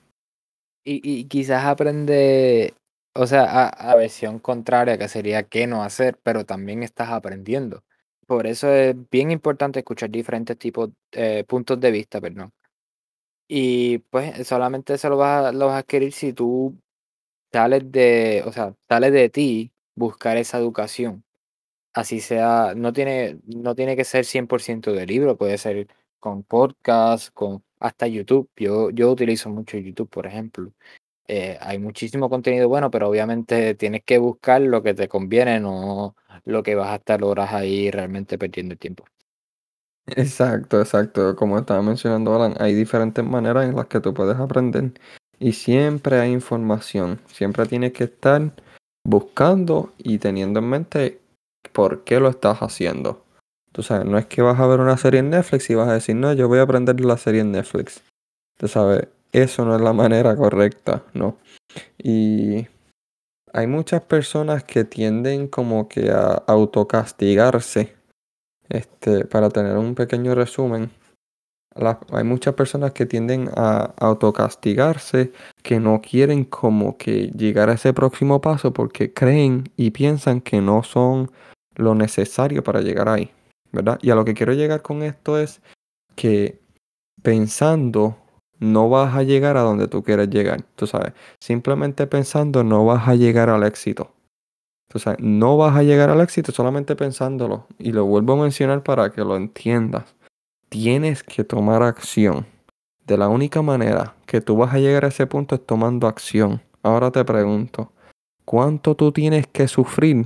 Y, 0.89 1.25
quizás 1.25 1.65
aprende, 1.65 2.73
o 3.13 3.27
sea, 3.27 3.43
a, 3.43 3.67
a, 3.67 3.95
versión 3.95 4.39
contraria, 4.39 4.97
que 4.97 5.09
sería 5.09 5.43
qué 5.43 5.67
no 5.67 5.83
hacer, 5.83 6.17
pero 6.23 6.45
también 6.45 6.81
estás 6.81 7.09
aprendiendo. 7.09 7.83
Por 8.25 8.47
eso 8.47 8.69
es 8.71 8.95
bien 9.09 9.31
importante 9.31 9.79
escuchar 9.79 10.09
diferentes 10.09 10.57
tipos, 10.57 10.91
eh, 11.11 11.43
puntos 11.45 11.79
de 11.81 11.91
vista, 11.91 12.21
perdón. 12.21 12.51
Y 13.49 13.99
pues 13.99 14.47
solamente 14.47 14.93
eso 14.93 15.09
lo 15.09 15.17
vas, 15.17 15.45
a, 15.47 15.51
lo 15.51 15.67
vas 15.67 15.75
a 15.75 15.77
adquirir 15.79 16.11
si 16.13 16.33
tú 16.33 16.77
sales 17.51 17.91
de, 17.91 18.43
o 18.45 18.51
sea, 18.51 18.73
sales 18.89 19.13
de 19.13 19.29
ti 19.29 19.71
buscar 19.95 20.37
esa 20.37 20.57
educación. 20.57 21.23
Así 21.97 22.21
sea, 22.21 22.73
no 22.75 22.93
tiene, 22.93 23.39
no 23.47 23.73
tiene 23.73 23.95
que 23.95 24.03
ser 24.03 24.23
100% 24.23 24.93
de 24.93 25.07
libro, 25.07 25.35
puede 25.35 25.57
ser 25.57 25.87
con 26.19 26.43
podcast, 26.43 27.33
con 27.33 27.63
hasta 27.79 28.05
YouTube. 28.05 28.47
Yo, 28.55 28.91
yo 28.91 29.09
utilizo 29.09 29.49
mucho 29.49 29.79
YouTube, 29.79 30.07
por 30.07 30.27
ejemplo. 30.27 30.71
Eh, 31.27 31.57
hay 31.59 31.79
muchísimo 31.79 32.29
contenido 32.29 32.69
bueno, 32.69 32.91
pero 32.91 33.09
obviamente 33.09 33.73
tienes 33.73 34.03
que 34.03 34.19
buscar 34.19 34.61
lo 34.61 34.83
que 34.83 34.93
te 34.93 35.07
conviene, 35.07 35.59
no 35.59 36.15
lo 36.45 36.61
que 36.61 36.75
vas 36.75 36.89
a 36.89 36.95
estar 36.97 37.23
horas 37.23 37.51
ahí 37.51 37.89
realmente 37.89 38.37
perdiendo 38.37 38.73
el 38.73 38.79
tiempo. 38.79 39.03
Exacto, 40.05 40.79
exacto. 40.79 41.35
Como 41.35 41.57
estaba 41.57 41.81
mencionando 41.81 42.35
Alan, 42.35 42.53
hay 42.59 42.75
diferentes 42.75 43.25
maneras 43.25 43.67
en 43.67 43.75
las 43.75 43.87
que 43.87 44.01
tú 44.01 44.13
puedes 44.13 44.37
aprender 44.37 44.91
y 45.39 45.53
siempre 45.53 46.19
hay 46.19 46.31
información. 46.31 47.19
Siempre 47.25 47.65
tienes 47.65 47.93
que 47.93 48.03
estar 48.03 48.53
buscando 49.03 49.93
y 49.97 50.19
teniendo 50.19 50.59
en 50.59 50.69
mente 50.69 51.26
por 51.71 52.03
qué 52.03 52.19
lo 52.19 52.29
estás 52.29 52.59
haciendo. 52.59 53.23
Tú 53.71 53.83
sabes, 53.83 54.05
no 54.05 54.17
es 54.17 54.25
que 54.25 54.41
vas 54.41 54.59
a 54.59 54.67
ver 54.67 54.79
una 54.79 54.97
serie 54.97 55.19
en 55.19 55.29
Netflix 55.29 55.69
y 55.69 55.75
vas 55.75 55.89
a 55.89 55.93
decir, 55.93 56.15
no, 56.15 56.33
yo 56.33 56.47
voy 56.47 56.59
a 56.59 56.63
aprender 56.63 56.99
la 56.99 57.17
serie 57.17 57.41
en 57.41 57.51
Netflix. 57.51 58.01
Tú 58.57 58.67
sabes, 58.67 59.07
eso 59.31 59.65
no 59.65 59.75
es 59.75 59.81
la 59.81 59.93
manera 59.93 60.35
correcta, 60.35 61.03
¿no? 61.13 61.37
Y 61.97 62.67
hay 63.53 63.67
muchas 63.67 64.01
personas 64.01 64.63
que 64.63 64.83
tienden 64.83 65.47
como 65.47 65.87
que 65.87 66.11
a 66.11 66.43
autocastigarse. 66.47 67.95
Este, 68.69 69.25
para 69.25 69.49
tener 69.49 69.77
un 69.77 69.95
pequeño 69.95 70.35
resumen, 70.35 70.91
hay 72.11 72.23
muchas 72.23 72.55
personas 72.55 72.91
que 72.91 73.05
tienden 73.05 73.49
a 73.55 73.93
autocastigarse, 73.97 75.31
que 75.61 75.79
no 75.79 76.01
quieren 76.01 76.43
como 76.45 76.97
que 76.97 77.27
llegar 77.27 77.69
a 77.69 77.73
ese 77.73 77.93
próximo 77.93 78.41
paso 78.41 78.73
porque 78.73 79.13
creen 79.13 79.71
y 79.77 79.91
piensan 79.91 80.41
que 80.41 80.61
no 80.61 80.83
son 80.83 81.31
lo 81.77 81.95
necesario 81.95 82.63
para 82.63 82.81
llegar 82.81 83.07
ahí. 83.07 83.31
¿verdad? 83.71 83.99
Y 84.01 84.09
a 84.09 84.15
lo 84.15 84.25
que 84.25 84.33
quiero 84.33 84.53
llegar 84.53 84.81
con 84.81 85.03
esto 85.03 85.37
es 85.37 85.61
que 86.15 86.59
pensando 87.21 88.17
no 88.59 88.89
vas 88.89 89.15
a 89.15 89.23
llegar 89.23 89.57
a 89.57 89.61
donde 89.61 89.87
tú 89.87 90.03
quieres 90.03 90.29
llegar, 90.29 90.63
tú 90.75 90.87
sabes. 90.87 91.13
Simplemente 91.39 92.07
pensando 92.07 92.63
no 92.63 92.85
vas 92.85 93.07
a 93.07 93.15
llegar 93.15 93.49
al 93.49 93.63
éxito. 93.63 94.11
Tú 94.89 94.99
sabes, 94.99 95.19
no 95.19 95.57
vas 95.57 95.75
a 95.75 95.83
llegar 95.83 96.09
al 96.09 96.21
éxito 96.21 96.51
solamente 96.51 96.95
pensándolo. 96.95 97.67
Y 97.77 97.91
lo 97.91 98.05
vuelvo 98.05 98.33
a 98.33 98.43
mencionar 98.43 98.83
para 98.83 99.11
que 99.11 99.21
lo 99.21 99.35
entiendas. 99.35 100.15
Tienes 100.69 101.23
que 101.23 101.43
tomar 101.43 101.83
acción. 101.83 102.45
De 103.05 103.17
la 103.17 103.27
única 103.27 103.61
manera 103.61 104.15
que 104.25 104.41
tú 104.41 104.57
vas 104.57 104.73
a 104.73 104.79
llegar 104.79 105.05
a 105.05 105.09
ese 105.09 105.27
punto 105.27 105.55
es 105.55 105.65
tomando 105.65 106.07
acción. 106.07 106.61
Ahora 106.83 107.11
te 107.11 107.23
pregunto, 107.25 107.91
¿cuánto 108.45 108.95
tú 108.95 109.11
tienes 109.11 109.47
que 109.47 109.67
sufrir 109.67 110.25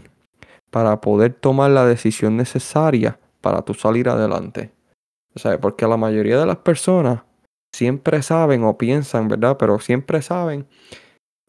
para 0.71 0.99
poder 1.01 1.33
tomar 1.33 1.71
la 1.71 1.85
decisión 1.85 2.37
necesaria 2.37 3.19
para 3.41 3.61
tú 3.61 3.73
salir 3.73 4.09
adelante. 4.09 4.73
O 5.35 5.39
sea, 5.39 5.59
porque 5.59 5.87
la 5.87 5.97
mayoría 5.97 6.39
de 6.39 6.45
las 6.45 6.57
personas 6.57 7.21
siempre 7.71 8.21
saben 8.23 8.63
o 8.63 8.77
piensan, 8.77 9.27
¿verdad? 9.27 9.57
Pero 9.57 9.79
siempre 9.79 10.21
saben 10.21 10.67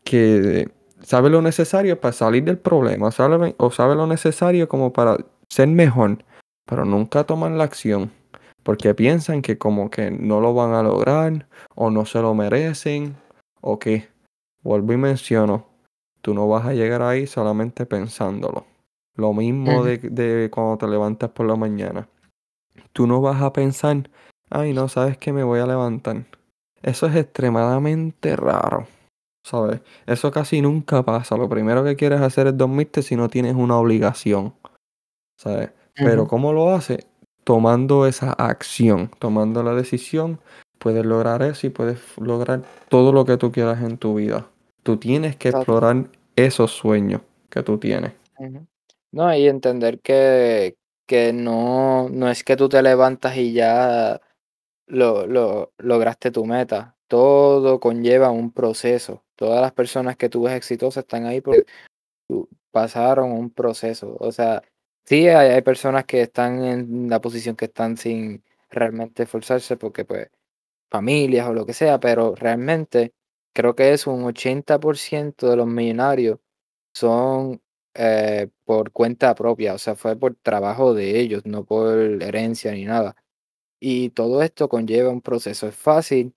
que 0.04 0.70
sabe 1.02 1.30
lo 1.30 1.40
necesario 1.40 2.00
para 2.00 2.12
salir 2.12 2.44
del 2.44 2.58
problema, 2.58 3.08
o 3.08 3.70
sabe 3.70 3.94
lo 3.94 4.06
necesario 4.06 4.68
como 4.68 4.92
para 4.92 5.16
ser 5.48 5.68
mejor, 5.68 6.18
pero 6.66 6.84
nunca 6.84 7.24
toman 7.24 7.56
la 7.56 7.64
acción 7.64 8.10
porque 8.62 8.94
piensan 8.94 9.42
que 9.42 9.58
como 9.58 9.90
que 9.90 10.10
no 10.10 10.40
lo 10.40 10.54
van 10.54 10.72
a 10.74 10.82
lograr 10.82 11.48
o 11.74 11.90
no 11.90 12.06
se 12.06 12.20
lo 12.20 12.34
merecen 12.34 13.16
o 13.60 13.78
que, 13.78 14.08
vuelvo 14.62 14.92
y 14.92 14.96
menciono, 14.96 15.66
tú 16.20 16.34
no 16.34 16.48
vas 16.48 16.66
a 16.66 16.74
llegar 16.74 17.02
ahí 17.02 17.26
solamente 17.26 17.86
pensándolo. 17.86 18.66
Lo 19.14 19.32
mismo 19.32 19.84
de, 19.84 19.98
de, 19.98 20.50
cuando 20.50 20.78
te 20.78 20.88
levantas 20.88 21.30
por 21.30 21.46
la 21.46 21.56
mañana. 21.56 22.08
Tú 22.92 23.06
no 23.06 23.20
vas 23.20 23.42
a 23.42 23.52
pensar, 23.52 24.08
ay, 24.50 24.72
no 24.72 24.88
sabes 24.88 25.18
que 25.18 25.32
me 25.32 25.44
voy 25.44 25.60
a 25.60 25.66
levantar. 25.66 26.24
Eso 26.82 27.06
es 27.06 27.16
extremadamente 27.16 28.36
raro. 28.36 28.86
¿Sabes? 29.44 29.80
Eso 30.06 30.30
casi 30.30 30.60
nunca 30.62 31.02
pasa. 31.02 31.36
Lo 31.36 31.48
primero 31.48 31.84
que 31.84 31.96
quieres 31.96 32.20
hacer 32.20 32.46
es 32.46 32.56
dormirte 32.56 33.02
si 33.02 33.16
no 33.16 33.28
tienes 33.28 33.54
una 33.54 33.76
obligación. 33.76 34.54
¿Sabes? 35.36 35.68
Uh 35.68 35.72
-huh. 35.72 36.04
Pero 36.04 36.26
¿cómo 36.26 36.52
lo 36.52 36.70
haces? 36.70 37.06
Tomando 37.44 38.06
esa 38.06 38.32
acción, 38.32 39.10
tomando 39.18 39.62
la 39.62 39.74
decisión, 39.74 40.38
puedes 40.78 41.04
lograr 41.04 41.42
eso 41.42 41.66
y 41.66 41.70
puedes 41.70 42.00
lograr 42.18 42.62
todo 42.88 43.12
lo 43.12 43.24
que 43.24 43.36
tú 43.36 43.50
quieras 43.50 43.82
en 43.82 43.98
tu 43.98 44.14
vida. 44.14 44.46
Tú 44.84 44.96
tienes 44.96 45.36
que 45.36 45.48
explorar 45.48 46.08
esos 46.36 46.70
sueños 46.70 47.20
que 47.50 47.62
tú 47.62 47.78
tienes. 47.78 48.12
Uh 48.38 48.46
-huh. 48.46 48.66
No, 49.12 49.34
y 49.34 49.46
entender 49.46 50.00
que, 50.00 50.76
que 51.06 51.32
no, 51.32 52.08
no 52.08 52.30
es 52.30 52.44
que 52.44 52.56
tú 52.56 52.68
te 52.68 52.82
levantas 52.82 53.36
y 53.36 53.52
ya 53.52 54.20
lo, 54.86 55.26
lo, 55.26 55.72
lograste 55.78 56.30
tu 56.30 56.46
meta. 56.46 56.96
Todo 57.08 57.80
conlleva 57.80 58.30
un 58.30 58.52
proceso. 58.52 59.24
Todas 59.36 59.60
las 59.60 59.72
personas 59.72 60.16
que 60.16 60.28
tú 60.30 60.44
ves 60.44 60.54
exitosas 60.54 61.04
están 61.04 61.26
ahí 61.26 61.40
porque 61.42 61.66
pasaron 62.70 63.32
un 63.32 63.50
proceso. 63.50 64.16
O 64.20 64.32
sea, 64.32 64.62
sí 65.04 65.28
hay, 65.28 65.50
hay 65.50 65.62
personas 65.62 66.04
que 66.06 66.22
están 66.22 66.64
en 66.64 67.10
la 67.10 67.20
posición 67.20 67.56
que 67.56 67.66
están 67.66 67.96
sin 67.96 68.42
realmente 68.70 69.24
esforzarse 69.24 69.76
porque 69.76 70.04
pues 70.04 70.28
familias 70.90 71.48
o 71.48 71.54
lo 71.54 71.66
que 71.66 71.74
sea, 71.74 72.00
pero 72.00 72.34
realmente 72.36 73.14
creo 73.54 73.74
que 73.76 73.92
es 73.92 74.06
un 74.06 74.24
80% 74.24 75.50
de 75.50 75.56
los 75.56 75.66
millonarios 75.66 76.38
son 76.94 77.62
eh, 77.94 78.48
por 78.64 78.92
cuenta 78.92 79.34
propia, 79.34 79.74
o 79.74 79.78
sea, 79.78 79.94
fue 79.96 80.16
por 80.16 80.34
trabajo 80.36 80.94
de 80.94 81.20
ellos, 81.20 81.44
no 81.46 81.64
por 81.64 81.98
herencia 82.22 82.72
ni 82.72 82.84
nada. 82.84 83.16
Y 83.80 84.10
todo 84.10 84.42
esto 84.42 84.68
conlleva 84.68 85.10
un 85.10 85.22
proceso. 85.22 85.68
Es 85.68 85.76
fácil 85.76 86.34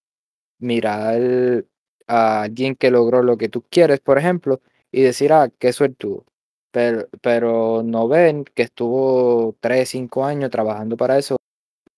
mirar 0.60 1.66
a 2.08 2.44
alguien 2.44 2.76
que 2.76 2.92
logró 2.92 3.24
lo 3.24 3.38
que 3.38 3.50
tú 3.50 3.64
quieres, 3.70 4.00
por 4.02 4.18
ejemplo, 4.18 4.62
y 4.92 5.02
decir, 5.02 5.34
ah, 5.34 5.50
qué 5.60 5.74
suerte 5.74 5.98
tuvo. 5.98 6.26
Pero, 6.72 7.08
pero 7.22 7.84
no 7.84 8.08
ven 8.08 8.46
que 8.46 8.64
estuvo 8.64 9.56
3, 9.62 9.90
5 9.90 10.26
años 10.26 10.52
trabajando 10.52 10.98
para 10.98 11.18
eso 11.18 11.38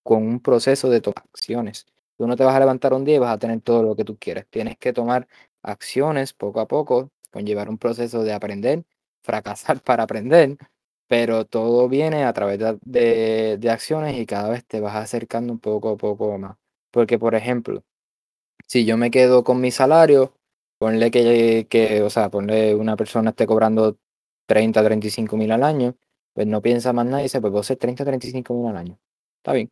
con 0.02 0.22
un 0.26 0.40
proceso 0.40 0.90
de 0.90 1.00
tomar 1.00 1.24
acciones. 1.34 1.86
Tú 2.16 2.26
no 2.26 2.36
te 2.36 2.44
vas 2.44 2.56
a 2.56 2.60
levantar 2.60 2.94
un 2.94 3.04
día 3.04 3.16
y 3.16 3.18
vas 3.18 3.34
a 3.34 3.38
tener 3.38 3.60
todo 3.60 3.82
lo 3.82 3.96
que 3.96 4.04
tú 4.04 4.16
quieres. 4.18 4.46
Tienes 4.48 4.78
que 4.78 4.92
tomar 4.92 5.28
acciones 5.62 6.32
poco 6.32 6.60
a 6.60 6.68
poco, 6.68 7.10
conllevar 7.30 7.68
un 7.68 7.78
proceso 7.78 8.24
de 8.24 8.32
aprender, 8.32 8.84
fracasar 9.28 9.82
para 9.82 10.04
aprender, 10.04 10.56
pero 11.06 11.44
todo 11.44 11.88
viene 11.88 12.24
a 12.24 12.32
través 12.32 12.58
de, 12.58 13.58
de, 13.58 13.70
acciones 13.70 14.18
y 14.18 14.24
cada 14.26 14.48
vez 14.48 14.64
te 14.66 14.80
vas 14.80 14.96
acercando 14.96 15.52
un 15.52 15.58
poco 15.60 15.90
a 15.90 15.96
poco 15.98 16.38
más. 16.38 16.56
Porque, 16.90 17.18
por 17.18 17.34
ejemplo, 17.34 17.84
si 18.66 18.86
yo 18.86 18.96
me 18.96 19.10
quedo 19.10 19.44
con 19.44 19.60
mi 19.60 19.70
salario, 19.70 20.34
ponle 20.78 21.10
que, 21.10 21.66
que 21.68 22.02
o 22.02 22.10
sea, 22.10 22.30
ponle 22.30 22.74
una 22.74 22.96
persona 22.96 23.30
esté 23.30 23.46
cobrando 23.46 23.98
30, 24.46 24.82
35 24.82 25.36
mil 25.36 25.52
al 25.52 25.64
año, 25.64 25.94
pues 26.34 26.46
no 26.46 26.62
piensa 26.62 26.92
más 26.94 27.06
nada 27.06 27.20
y 27.20 27.24
dice, 27.24 27.40
pues 27.40 27.52
voy 27.52 27.58
a 27.58 27.62
hacer 27.62 27.76
30, 27.76 28.04
35 28.04 28.54
mil 28.54 28.70
al 28.70 28.76
año. 28.78 28.98
Está 29.38 29.52
bien. 29.52 29.70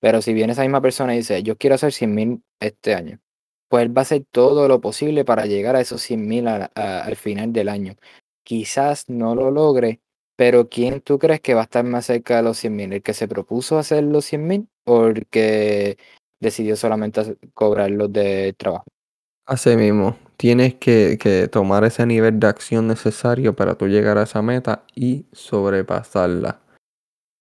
Pero 0.00 0.20
si 0.22 0.34
viene 0.34 0.52
esa 0.52 0.62
misma 0.62 0.82
persona 0.82 1.14
y 1.14 1.18
dice, 1.18 1.42
yo 1.42 1.56
quiero 1.56 1.76
hacer 1.76 1.92
100 1.92 2.14
mil 2.14 2.42
este 2.60 2.94
año, 2.94 3.20
pues 3.68 3.84
él 3.84 3.96
va 3.96 4.02
a 4.02 4.04
hacer 4.04 4.24
todo 4.30 4.68
lo 4.68 4.82
posible 4.82 5.24
para 5.24 5.46
llegar 5.46 5.76
a 5.76 5.80
esos 5.80 6.02
100 6.02 6.28
mil 6.28 6.46
al 6.48 7.16
final 7.16 7.54
del 7.54 7.70
año. 7.70 7.94
Quizás 8.44 9.08
no 9.08 9.34
lo 9.34 9.50
logre, 9.50 10.00
pero 10.36 10.68
¿quién 10.68 11.00
tú 11.00 11.18
crees 11.18 11.40
que 11.40 11.54
va 11.54 11.60
a 11.60 11.64
estar 11.64 11.84
más 11.84 12.06
cerca 12.06 12.36
de 12.36 12.42
los 12.42 12.58
100 12.58 12.74
mil? 12.74 12.92
¿El 12.92 13.02
que 13.02 13.14
se 13.14 13.28
propuso 13.28 13.78
hacer 13.78 14.02
los 14.04 14.24
100 14.24 14.46
mil 14.46 14.68
o 14.84 15.06
el 15.06 15.26
que 15.26 15.96
decidió 16.40 16.76
solamente 16.76 17.36
cobrarlos 17.54 18.12
de 18.12 18.54
trabajo? 18.58 18.84
Así 19.46 19.76
mismo, 19.76 20.16
tienes 20.36 20.74
que, 20.74 21.18
que, 21.20 21.48
tomar 21.48 21.84
ese 21.84 22.06
nivel 22.06 22.38
de 22.38 22.46
acción 22.46 22.86
necesario 22.86 23.54
para 23.54 23.74
tú 23.74 23.88
llegar 23.88 24.18
a 24.18 24.22
esa 24.22 24.40
meta 24.40 24.84
y 24.94 25.26
sobrepasarla. 25.32 26.60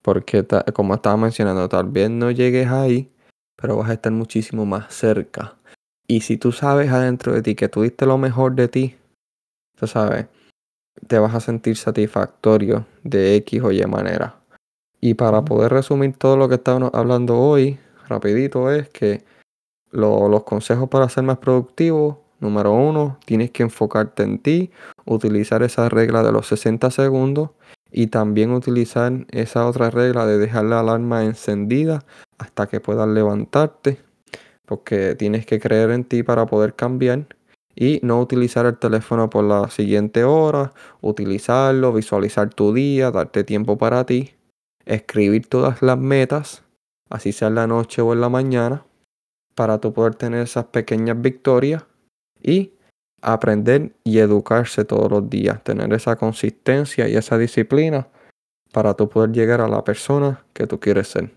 Porque 0.01 0.45
como 0.73 0.95
estaba 0.95 1.17
mencionando, 1.17 1.69
tal 1.69 1.89
vez 1.89 2.09
no 2.09 2.31
llegues 2.31 2.67
ahí, 2.67 3.11
pero 3.55 3.77
vas 3.77 3.89
a 3.89 3.93
estar 3.93 4.11
muchísimo 4.11 4.65
más 4.65 4.93
cerca. 4.93 5.57
Y 6.07 6.21
si 6.21 6.37
tú 6.37 6.51
sabes 6.51 6.91
adentro 6.91 7.33
de 7.33 7.41
ti 7.41 7.55
que 7.55 7.69
tú 7.69 7.83
diste 7.83 8.05
lo 8.05 8.17
mejor 8.17 8.55
de 8.55 8.67
ti, 8.67 8.97
tú 9.75 9.87
sabes, 9.87 10.25
te 11.07 11.19
vas 11.19 11.35
a 11.35 11.39
sentir 11.39 11.77
satisfactorio 11.77 12.85
de 13.03 13.35
X 13.35 13.61
o 13.63 13.71
Y 13.71 13.85
manera. 13.85 14.35
Y 14.99 15.15
para 15.15 15.43
poder 15.43 15.71
resumir 15.71 16.15
todo 16.17 16.37
lo 16.37 16.47
que 16.47 16.55
estamos 16.55 16.91
hablando 16.93 17.37
hoy, 17.39 17.79
rapidito 18.07 18.71
es 18.71 18.89
que 18.89 19.23
los 19.91 20.43
consejos 20.43 20.89
para 20.89 21.09
ser 21.09 21.23
más 21.23 21.39
productivo, 21.39 22.23
número 22.39 22.71
uno, 22.73 23.17
tienes 23.25 23.51
que 23.51 23.63
enfocarte 23.63 24.23
en 24.23 24.39
ti, 24.39 24.71
utilizar 25.05 25.63
esa 25.63 25.89
regla 25.89 26.23
de 26.23 26.31
los 26.31 26.47
60 26.47 26.91
segundos 26.91 27.49
y 27.91 28.07
también 28.07 28.51
utilizar 28.51 29.11
esa 29.31 29.67
otra 29.67 29.89
regla 29.89 30.25
de 30.25 30.37
dejar 30.37 30.65
la 30.65 30.79
alarma 30.79 31.25
encendida 31.25 32.05
hasta 32.37 32.67
que 32.67 32.79
puedas 32.79 33.07
levantarte, 33.07 33.99
porque 34.65 35.15
tienes 35.15 35.45
que 35.45 35.59
creer 35.59 35.91
en 35.91 36.05
ti 36.05 36.23
para 36.23 36.45
poder 36.45 36.75
cambiar 36.75 37.25
y 37.75 37.99
no 38.03 38.19
utilizar 38.19 38.65
el 38.65 38.77
teléfono 38.77 39.29
por 39.29 39.43
la 39.43 39.69
siguiente 39.69 40.23
hora, 40.23 40.73
utilizarlo, 41.01 41.93
visualizar 41.93 42.53
tu 42.53 42.73
día, 42.73 43.11
darte 43.11 43.43
tiempo 43.43 43.77
para 43.77 44.05
ti, 44.05 44.31
escribir 44.85 45.47
todas 45.47 45.81
las 45.81 45.97
metas, 45.97 46.63
así 47.09 47.31
sea 47.31 47.47
en 47.47 47.55
la 47.55 47.67
noche 47.67 48.01
o 48.01 48.13
en 48.13 48.21
la 48.21 48.29
mañana, 48.29 48.85
para 49.55 49.79
tú 49.79 49.93
poder 49.93 50.15
tener 50.15 50.41
esas 50.41 50.65
pequeñas 50.65 51.21
victorias 51.21 51.85
y 52.41 52.73
aprender 53.21 53.91
y 54.03 54.19
educarse 54.19 54.85
todos 54.85 55.11
los 55.11 55.29
días, 55.29 55.63
tener 55.63 55.93
esa 55.93 56.15
consistencia 56.15 57.07
y 57.07 57.15
esa 57.15 57.37
disciplina 57.37 58.07
para 58.71 58.93
tú 58.93 59.09
poder 59.09 59.31
llegar 59.31 59.61
a 59.61 59.67
la 59.67 59.83
persona 59.83 60.43
que 60.53 60.65
tú 60.65 60.79
quieres 60.79 61.09
ser. 61.09 61.29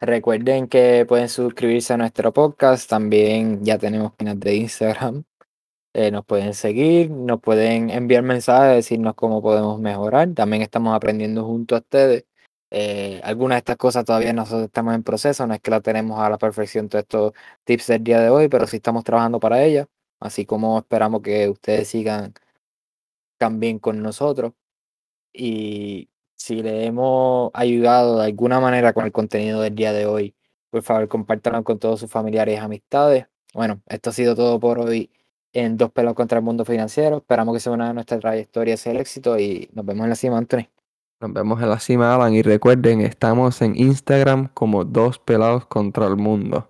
Recuerden 0.00 0.68
que 0.68 1.06
pueden 1.08 1.28
suscribirse 1.28 1.94
a 1.94 1.96
nuestro 1.96 2.32
podcast, 2.32 2.88
también 2.88 3.64
ya 3.64 3.78
tenemos 3.78 4.12
páginas 4.12 4.38
de 4.40 4.56
Instagram, 4.56 5.24
eh, 5.94 6.10
nos 6.10 6.24
pueden 6.24 6.54
seguir, 6.54 7.10
nos 7.10 7.40
pueden 7.40 7.90
enviar 7.90 8.22
mensajes, 8.22 8.76
decirnos 8.76 9.14
cómo 9.14 9.42
podemos 9.42 9.80
mejorar, 9.80 10.34
también 10.34 10.62
estamos 10.62 10.94
aprendiendo 10.94 11.44
junto 11.44 11.76
a 11.76 11.78
ustedes. 11.78 12.24
Eh, 12.70 13.20
algunas 13.24 13.56
de 13.56 13.58
estas 13.60 13.76
cosas 13.76 14.04
todavía 14.04 14.32
nosotros 14.32 14.64
estamos 14.64 14.94
en 14.94 15.02
proceso, 15.04 15.46
no 15.46 15.54
es 15.54 15.60
que 15.60 15.70
la 15.70 15.80
tenemos 15.80 16.20
a 16.20 16.28
la 16.30 16.38
perfección 16.38 16.88
todos 16.88 17.02
estos 17.04 17.32
tips 17.64 17.86
del 17.88 18.04
día 18.04 18.20
de 18.20 18.30
hoy, 18.30 18.48
pero 18.48 18.66
sí 18.66 18.76
estamos 18.76 19.04
trabajando 19.04 19.40
para 19.40 19.62
ellas 19.64 19.86
así 20.24 20.46
como 20.46 20.78
esperamos 20.78 21.22
que 21.22 21.48
ustedes 21.48 21.88
sigan 21.88 22.34
también 23.38 23.78
con 23.78 24.02
nosotros. 24.02 24.54
Y 25.32 26.10
si 26.36 26.62
le 26.62 26.86
hemos 26.86 27.50
ayudado 27.54 28.18
de 28.20 28.26
alguna 28.26 28.60
manera 28.60 28.92
con 28.94 29.04
el 29.04 29.12
contenido 29.12 29.60
del 29.60 29.74
día 29.74 29.92
de 29.92 30.06
hoy, 30.06 30.34
por 30.70 30.82
favor 30.82 31.08
compártanlo 31.08 31.64
con 31.64 31.78
todos 31.78 32.00
sus 32.00 32.10
familiares 32.10 32.56
y 32.56 32.58
amistades. 32.58 33.26
Bueno, 33.54 33.82
esto 33.86 34.10
ha 34.10 34.12
sido 34.12 34.34
todo 34.36 34.60
por 34.60 34.80
hoy 34.80 35.10
en 35.54 35.78
Dos 35.78 35.90
Pelos 35.90 36.14
contra 36.14 36.38
el 36.38 36.44
Mundo 36.44 36.64
Financiero. 36.64 37.18
Esperamos 37.18 37.54
que 37.54 37.60
sea 37.60 37.72
una 37.72 37.88
de 37.88 37.94
nuestras 37.94 38.20
trayectorias 38.20 38.86
el 38.86 38.98
éxito 38.98 39.38
y 39.38 39.70
nos 39.72 39.86
vemos 39.86 40.04
en 40.04 40.10
la 40.10 40.16
cima, 40.16 40.36
Anthony. 40.36 40.68
Nos 41.20 41.32
vemos 41.32 41.62
en 41.62 41.70
la 41.70 41.80
cima, 41.80 42.14
Alan. 42.14 42.34
Y 42.34 42.42
recuerden, 42.42 43.00
estamos 43.00 43.62
en 43.62 43.76
Instagram 43.76 44.48
como 44.52 44.84
Dos 44.84 45.18
Pelados 45.18 45.64
contra 45.64 46.06
el 46.06 46.16
Mundo. 46.16 46.68